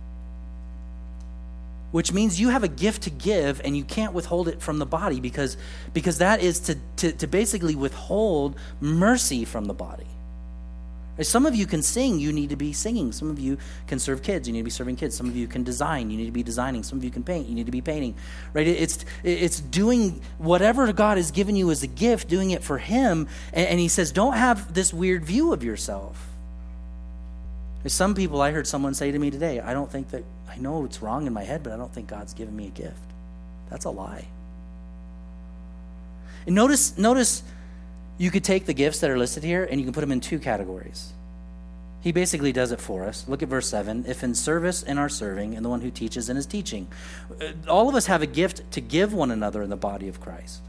[1.91, 4.85] which means you have a gift to give and you can't withhold it from the
[4.85, 5.57] body because,
[5.93, 10.05] because that is to, to, to basically withhold mercy from the body.
[11.21, 13.11] Some of you can sing, you need to be singing.
[13.11, 13.57] Some of you
[13.87, 15.15] can serve kids, you need to be serving kids.
[15.15, 16.83] Some of you can design, you need to be designing.
[16.83, 18.15] Some of you can paint, you need to be painting.
[18.53, 18.67] Right?
[18.67, 23.27] It's it's doing whatever God has given you as a gift, doing it for Him.
[23.53, 26.27] And, and He says, don't have this weird view of yourself.
[27.85, 30.83] Some people, I heard someone say to me today, I don't think that, I know
[30.83, 32.99] it's wrong in my head, but I don't think God's given me a gift.
[33.69, 34.27] That's a lie.
[36.45, 37.43] And notice, notice
[38.17, 40.19] you could take the gifts that are listed here and you can put them in
[40.19, 41.13] two categories.
[42.01, 43.25] He basically does it for us.
[43.27, 44.05] Look at verse 7.
[44.07, 46.87] If in service in our serving, and the one who teaches in his teaching.
[47.41, 50.21] Uh, all of us have a gift to give one another in the body of
[50.21, 50.61] Christ.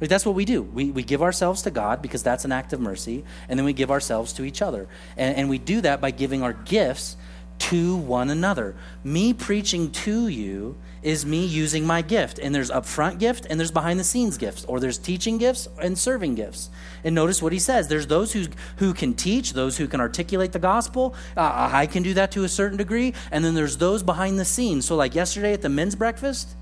[0.00, 0.62] That's what we do.
[0.62, 3.74] We, we give ourselves to God because that's an act of mercy, and then we
[3.74, 4.88] give ourselves to each other.
[5.16, 7.16] And, and we do that by giving our gifts
[7.58, 8.74] to one another.
[9.04, 12.38] Me preaching to you is me using my gift.
[12.38, 15.98] And there's upfront gift and there's behind the scenes gifts, or there's teaching gifts and
[15.98, 16.70] serving gifts.
[17.04, 18.46] And notice what he says there's those who,
[18.76, 21.14] who can teach, those who can articulate the gospel.
[21.36, 23.14] Uh, I can do that to a certain degree.
[23.30, 24.86] And then there's those behind the scenes.
[24.86, 26.56] So, like yesterday at the men's breakfast,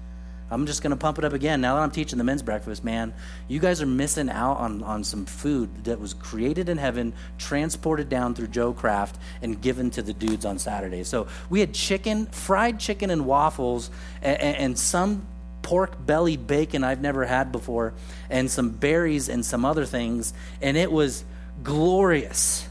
[0.50, 1.60] I'm just going to pump it up again.
[1.60, 3.12] Now that I'm teaching the men's breakfast, man,
[3.48, 8.08] you guys are missing out on, on some food that was created in heaven, transported
[8.08, 11.04] down through Joe Craft, and given to the dudes on Saturday.
[11.04, 13.90] So we had chicken, fried chicken and waffles,
[14.22, 15.26] and, and some
[15.60, 17.92] pork belly bacon I've never had before,
[18.30, 20.32] and some berries and some other things,
[20.62, 21.24] and it was
[21.62, 22.66] glorious.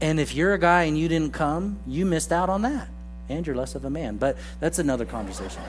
[0.00, 2.88] And if you're a guy and you didn't come, you missed out on that
[3.28, 4.16] and you're less of a man.
[4.16, 5.62] But that's another conversation.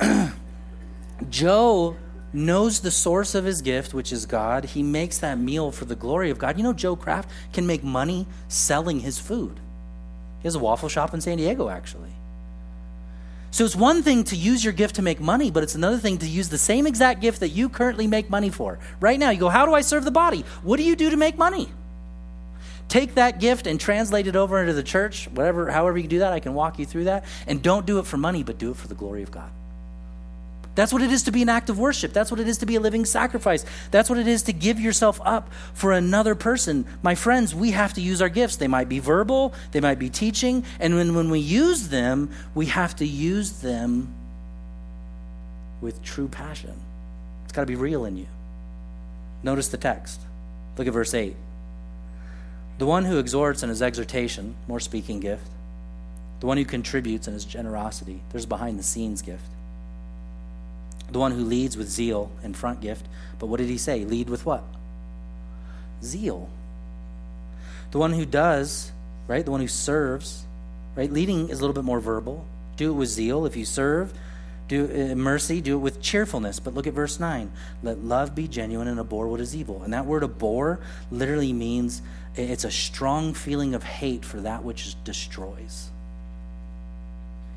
[1.28, 1.96] Joe
[2.32, 4.64] knows the source of his gift, which is God.
[4.66, 6.56] He makes that meal for the glory of God.
[6.56, 9.60] You know, Joe Craft can make money selling his food.
[10.40, 12.12] He has a waffle shop in San Diego, actually.
[13.50, 16.18] So it's one thing to use your gift to make money, but it's another thing
[16.18, 18.78] to use the same exact gift that you currently make money for.
[19.00, 20.44] Right now, you go, How do I serve the body?
[20.62, 21.68] What do you do to make money?
[22.88, 26.32] Take that gift and translate it over into the church, whatever, however you do that,
[26.32, 27.24] I can walk you through that.
[27.46, 29.50] And don't do it for money, but do it for the glory of God.
[30.74, 32.12] That's what it is to be an act of worship.
[32.12, 33.64] That's what it is to be a living sacrifice.
[33.90, 36.86] That's what it is to give yourself up for another person.
[37.02, 38.56] My friends, we have to use our gifts.
[38.56, 42.66] They might be verbal, they might be teaching, and when, when we use them, we
[42.66, 44.14] have to use them
[45.80, 46.74] with true passion.
[47.42, 48.28] It's got to be real in you.
[49.42, 50.20] Notice the text.
[50.76, 51.34] Look at verse 8.
[52.78, 55.46] The one who exhorts in his exhortation, more speaking gift.
[56.40, 59.50] The one who contributes in his generosity, there's behind the scenes gift.
[61.10, 63.06] The one who leads with zeal and front gift.
[63.38, 64.04] But what did he say?
[64.04, 64.62] Lead with what?
[66.02, 66.48] Zeal.
[67.90, 68.92] The one who does,
[69.26, 69.44] right?
[69.44, 70.44] The one who serves,
[70.94, 71.10] right?
[71.10, 72.46] Leading is a little bit more verbal.
[72.76, 73.46] Do it with zeal.
[73.46, 74.12] If you serve,
[74.68, 76.60] do uh, mercy, do it with cheerfulness.
[76.60, 77.50] But look at verse 9.
[77.82, 79.82] Let love be genuine and abhor what is evil.
[79.82, 80.78] And that word abhor
[81.10, 82.02] literally means
[82.38, 85.88] it's a strong feeling of hate for that which destroys.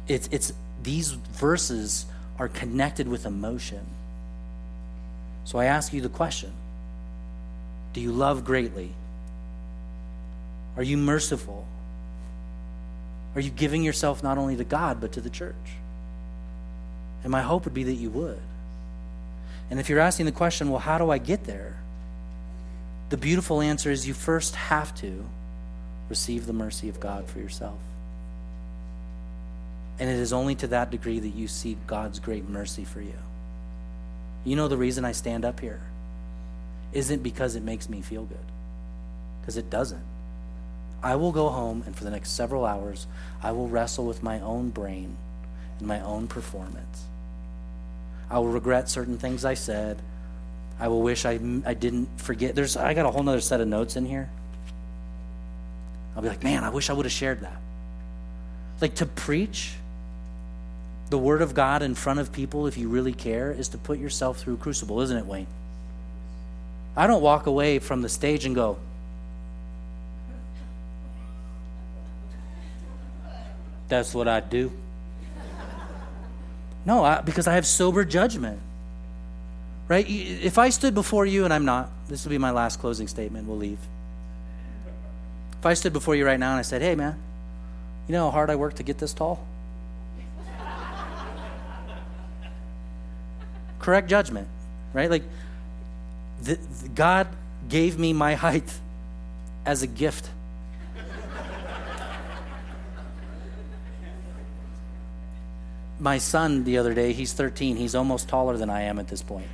[0.07, 2.05] It's, it's these verses
[2.39, 3.85] are connected with emotion.
[5.45, 6.51] So I ask you the question
[7.93, 8.91] Do you love greatly?
[10.77, 11.67] Are you merciful?
[13.35, 15.55] Are you giving yourself not only to God, but to the church?
[17.23, 18.39] And my hope would be that you would.
[19.69, 21.80] And if you're asking the question, well, how do I get there?
[23.11, 25.25] The beautiful answer is you first have to
[26.07, 27.77] receive the mercy of God for yourself.
[29.99, 33.17] And it is only to that degree that you see God's great mercy for you.
[34.45, 35.81] You know, the reason I stand up here
[36.93, 38.37] isn't because it makes me feel good,
[39.41, 40.03] because it doesn't.
[41.03, 43.07] I will go home, and for the next several hours,
[43.43, 45.17] I will wrestle with my own brain
[45.79, 47.03] and my own performance.
[48.29, 50.01] I will regret certain things I said.
[50.81, 52.55] I will wish I, I didn't forget.
[52.55, 54.27] There's, I got a whole other set of notes in here.
[56.15, 57.61] I'll be like, man, I wish I would have shared that.
[58.81, 59.73] Like to preach
[61.11, 63.99] the word of God in front of people, if you really care, is to put
[63.99, 65.45] yourself through crucible, isn't it, Wayne?
[66.97, 68.77] I don't walk away from the stage and go,
[73.87, 74.71] that's what I do.
[76.87, 78.59] No, I, because I have sober judgment
[79.91, 80.07] right?
[80.07, 83.45] If I stood before you, and I'm not, this will be my last closing statement,
[83.45, 83.77] we'll leave.
[85.59, 87.19] If I stood before you right now and I said, hey, man,
[88.07, 89.45] you know how hard I worked to get this tall?
[93.79, 94.47] Correct judgment,
[94.93, 95.09] right?
[95.09, 95.23] Like,
[96.41, 97.27] the, the God
[97.67, 98.73] gave me my height
[99.65, 100.29] as a gift.
[105.99, 109.21] my son the other day, he's 13, he's almost taller than I am at this
[109.21, 109.47] point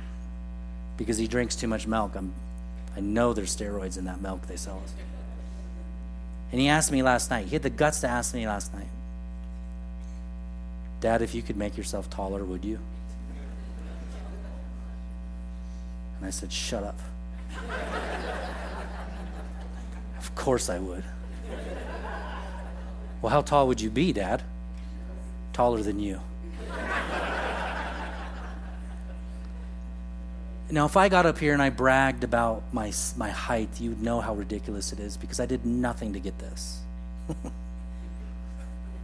[0.98, 2.14] because he drinks too much milk.
[2.14, 2.34] I'm,
[2.94, 4.92] I know there's steroids in that milk they sell us.
[6.52, 8.88] And he asked me last night, he had the guts to ask me last night,
[11.00, 12.80] Dad, if you could make yourself taller, would you?
[16.16, 16.98] And I said, Shut up.
[20.18, 21.04] of course I would.
[23.22, 24.42] Well, how tall would you be, Dad?
[25.52, 26.20] Taller than you.
[30.70, 34.20] Now, if I got up here and I bragged about my, my height, you'd know
[34.20, 36.80] how ridiculous it is because I did nothing to get this.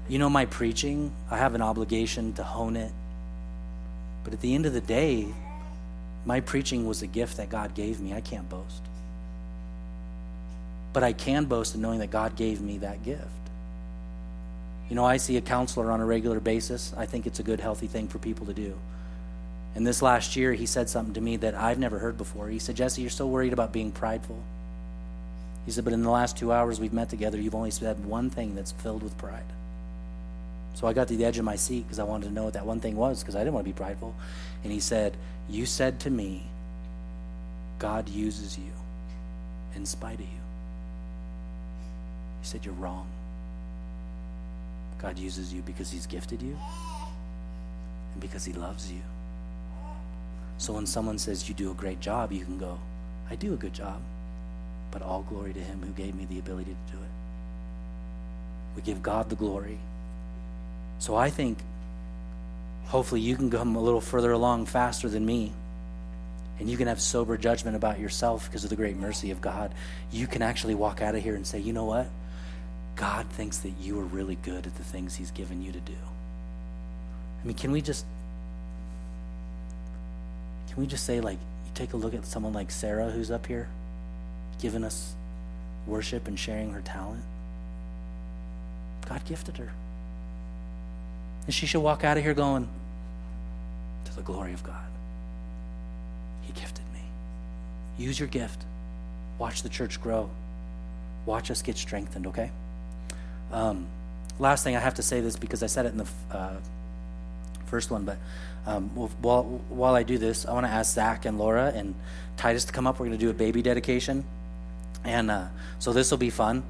[0.08, 2.92] you know, my preaching, I have an obligation to hone it.
[4.24, 5.28] But at the end of the day,
[6.26, 8.12] my preaching was a gift that God gave me.
[8.12, 8.82] I can't boast.
[10.92, 13.22] But I can boast in knowing that God gave me that gift.
[14.90, 16.92] You know, I see a counselor on a regular basis.
[16.96, 18.74] I think it's a good, healthy thing for people to do.
[19.74, 22.48] And this last year, he said something to me that I've never heard before.
[22.48, 24.38] He said, Jesse, you're so worried about being prideful.
[25.66, 28.30] He said, but in the last two hours we've met together, you've only said one
[28.30, 29.44] thing that's filled with pride.
[30.74, 32.54] So I got to the edge of my seat because I wanted to know what
[32.54, 34.14] that one thing was because I didn't want to be prideful.
[34.62, 35.16] And he said,
[35.48, 36.42] You said to me,
[37.78, 38.72] God uses you
[39.74, 40.26] in spite of you.
[42.40, 43.06] He said, You're wrong.
[45.00, 46.58] God uses you because he's gifted you
[48.12, 49.00] and because he loves you.
[50.58, 52.78] So when someone says you do a great job, you can go,
[53.30, 54.00] I do a good job,
[54.90, 57.08] but all glory to him who gave me the ability to do it.
[58.76, 59.78] We give God the glory.
[60.98, 61.58] So I think
[62.86, 65.52] hopefully you can come a little further along faster than me.
[66.60, 69.72] And you can have sober judgment about yourself because of the great mercy of God.
[70.12, 72.06] You can actually walk out of here and say, you know what?
[72.94, 75.96] God thinks that you are really good at the things He's given you to do.
[77.42, 78.06] I mean, can we just
[80.74, 83.46] can we just say, like, you take a look at someone like Sarah who's up
[83.46, 83.68] here,
[84.60, 85.14] giving us
[85.86, 87.22] worship and sharing her talent?
[89.08, 89.72] God gifted her.
[91.46, 92.68] And she should walk out of here going,
[94.06, 94.84] to the glory of God.
[96.42, 97.02] He gifted me.
[97.96, 98.64] Use your gift.
[99.38, 100.28] Watch the church grow.
[101.24, 102.50] Watch us get strengthened, okay?
[103.52, 103.86] Um,
[104.40, 106.56] last thing I have to say this because I said it in the uh,
[107.66, 108.18] first one, but
[108.66, 111.94] um, while, while I do this, I want to ask Zach and Laura and
[112.36, 112.98] Titus to come up.
[112.98, 114.24] We're going to do a baby dedication.
[115.04, 115.46] And uh,
[115.78, 116.62] so this will be fun.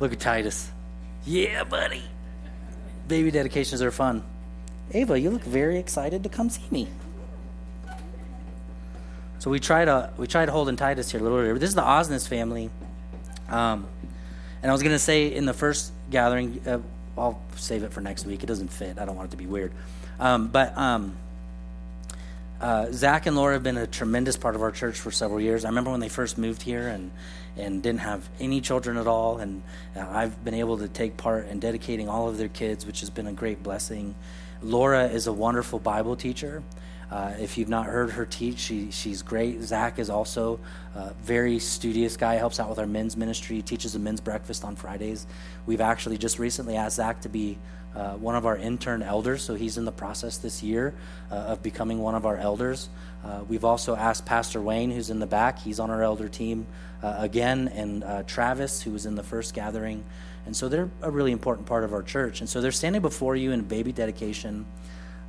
[0.00, 0.70] Look at Titus.
[1.24, 2.02] Yeah, buddy.
[3.06, 4.24] Baby dedications are fun.
[4.92, 6.88] Ava, you look very excited to come see me.
[9.38, 11.58] So we tried to we tried holding Titus here a little earlier.
[11.58, 12.70] This is the Osnes family,
[13.50, 13.86] um,
[14.62, 16.78] and I was going to say in the first gathering, uh,
[17.18, 18.42] I'll save it for next week.
[18.42, 18.98] It doesn't fit.
[18.98, 19.72] I don't want it to be weird.
[20.20, 21.16] Um, but um,
[22.60, 25.64] uh, Zach and Laura have been a tremendous part of our church for several years.
[25.64, 27.10] I remember when they first moved here and
[27.56, 29.62] and didn't have any children at all, and
[29.94, 33.10] uh, I've been able to take part in dedicating all of their kids, which has
[33.10, 34.16] been a great blessing.
[34.60, 36.64] Laura is a wonderful Bible teacher.
[37.10, 39.60] Uh, if you've not heard her teach, she, she's great.
[39.62, 40.58] Zach is also
[40.96, 44.74] a very studious guy, helps out with our men's ministry, teaches a men's breakfast on
[44.74, 45.26] Fridays.
[45.64, 47.58] We've actually just recently asked Zach to be
[47.94, 50.94] uh, one of our intern elders, so he's in the process this year
[51.30, 52.88] uh, of becoming one of our elders.
[53.24, 56.66] Uh, we've also asked Pastor Wayne, who's in the back, he's on our elder team
[57.02, 60.04] uh, again, and uh, Travis, who was in the first gathering.
[60.44, 62.40] And so they're a really important part of our church.
[62.40, 64.66] And so they're standing before you in baby dedication.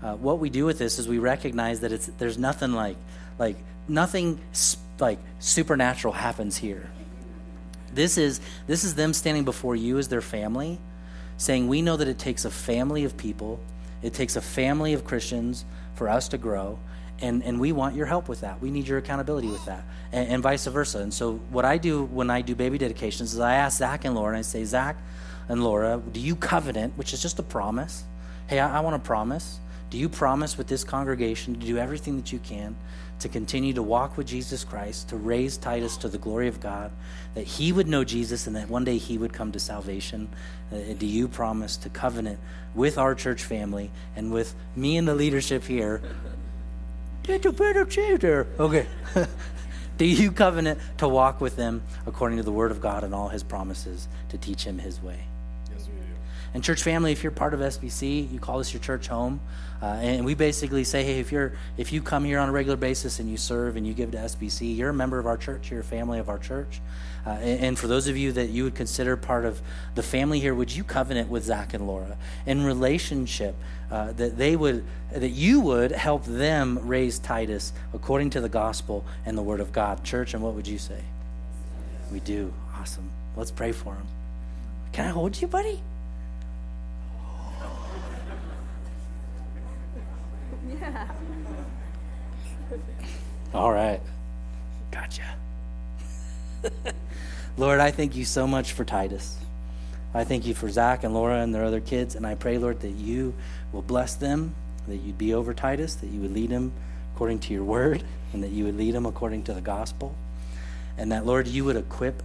[0.01, 2.95] What we do with this is we recognize that it's there's nothing like
[3.39, 3.55] like
[3.87, 4.39] nothing
[4.99, 6.91] like supernatural happens here.
[7.91, 10.79] This is this is them standing before you as their family
[11.37, 13.59] saying, We know that it takes a family of people,
[14.01, 15.65] it takes a family of Christians
[15.95, 16.79] for us to grow.
[17.21, 18.61] And, and we want your help with that.
[18.61, 20.99] We need your accountability with that, and, and vice versa.
[20.99, 24.15] And so, what I do when I do baby dedications is I ask Zach and
[24.15, 24.97] Laura, and I say, Zach
[25.47, 28.03] and Laura, do you covenant, which is just a promise?
[28.47, 29.59] Hey, I, I want to promise.
[29.89, 32.75] Do you promise with this congregation to do everything that you can
[33.19, 36.91] to continue to walk with Jesus Christ, to raise Titus to the glory of God,
[37.33, 40.29] that he would know Jesus and that one day he would come to salvation?
[40.71, 42.39] Uh, do you promise to covenant
[42.73, 46.01] with our church family and with me and the leadership here?
[48.59, 48.85] Okay.
[49.97, 53.29] do you covenant to walk with them according to the word of God and all
[53.29, 55.19] his promises to teach him his way?
[55.71, 56.13] Yes, we do.
[56.53, 59.39] And church family, if you're part of SBC, you call this your church home,
[59.81, 62.77] uh, and we basically say, hey, if you're if you come here on a regular
[62.77, 65.69] basis and you serve and you give to SBC, you're a member of our church,
[65.69, 66.81] you're a family of our church.
[67.25, 69.59] Uh, and, and, for those of you that you would consider part of
[69.95, 73.55] the family here, would you covenant with Zach and Laura in relationship
[73.89, 79.03] uh, that they would that you would help them raise Titus according to the gospel
[79.25, 80.33] and the word of God, church?
[80.33, 81.01] And what would you say?
[82.11, 82.53] We do.
[82.79, 83.09] Awesome.
[83.35, 84.05] Let's pray for him.
[84.91, 85.81] Can I hold you, buddy?
[93.53, 94.01] All right.
[94.91, 95.35] Gotcha.
[97.57, 99.37] Lord, I thank you so much for Titus.
[100.13, 102.79] I thank you for Zach and Laura and their other kids, and I pray, Lord,
[102.81, 103.33] that you
[103.73, 104.55] will bless them,
[104.87, 106.71] that you'd be over Titus, that you would lead him
[107.13, 110.15] according to your word, and that you would lead him according to the gospel.
[110.97, 112.23] And that, Lord, you would equip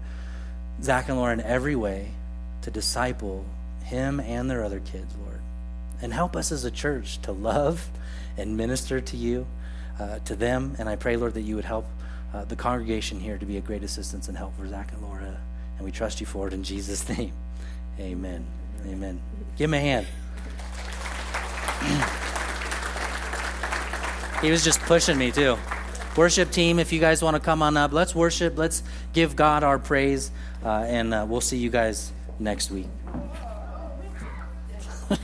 [0.82, 2.10] Zach and Laura in every way
[2.62, 3.44] to disciple
[3.84, 5.40] him and their other kids, Lord.
[6.00, 7.90] And help us as a church to love
[8.36, 9.46] and minister to you,
[9.98, 10.76] uh, to them.
[10.78, 11.86] And I pray, Lord, that you would help
[12.32, 15.40] uh, the congregation here to be a great assistance and help for Zach and Laura.
[15.76, 17.32] And we trust you for it in Jesus' name.
[17.98, 18.46] Amen.
[18.86, 19.20] Amen.
[19.56, 20.06] Give him a hand.
[24.42, 25.58] he was just pushing me, too.
[26.16, 28.58] Worship team, if you guys want to come on up, let's worship.
[28.58, 30.30] Let's give God our praise.
[30.64, 32.86] Uh, and uh, we'll see you guys next week.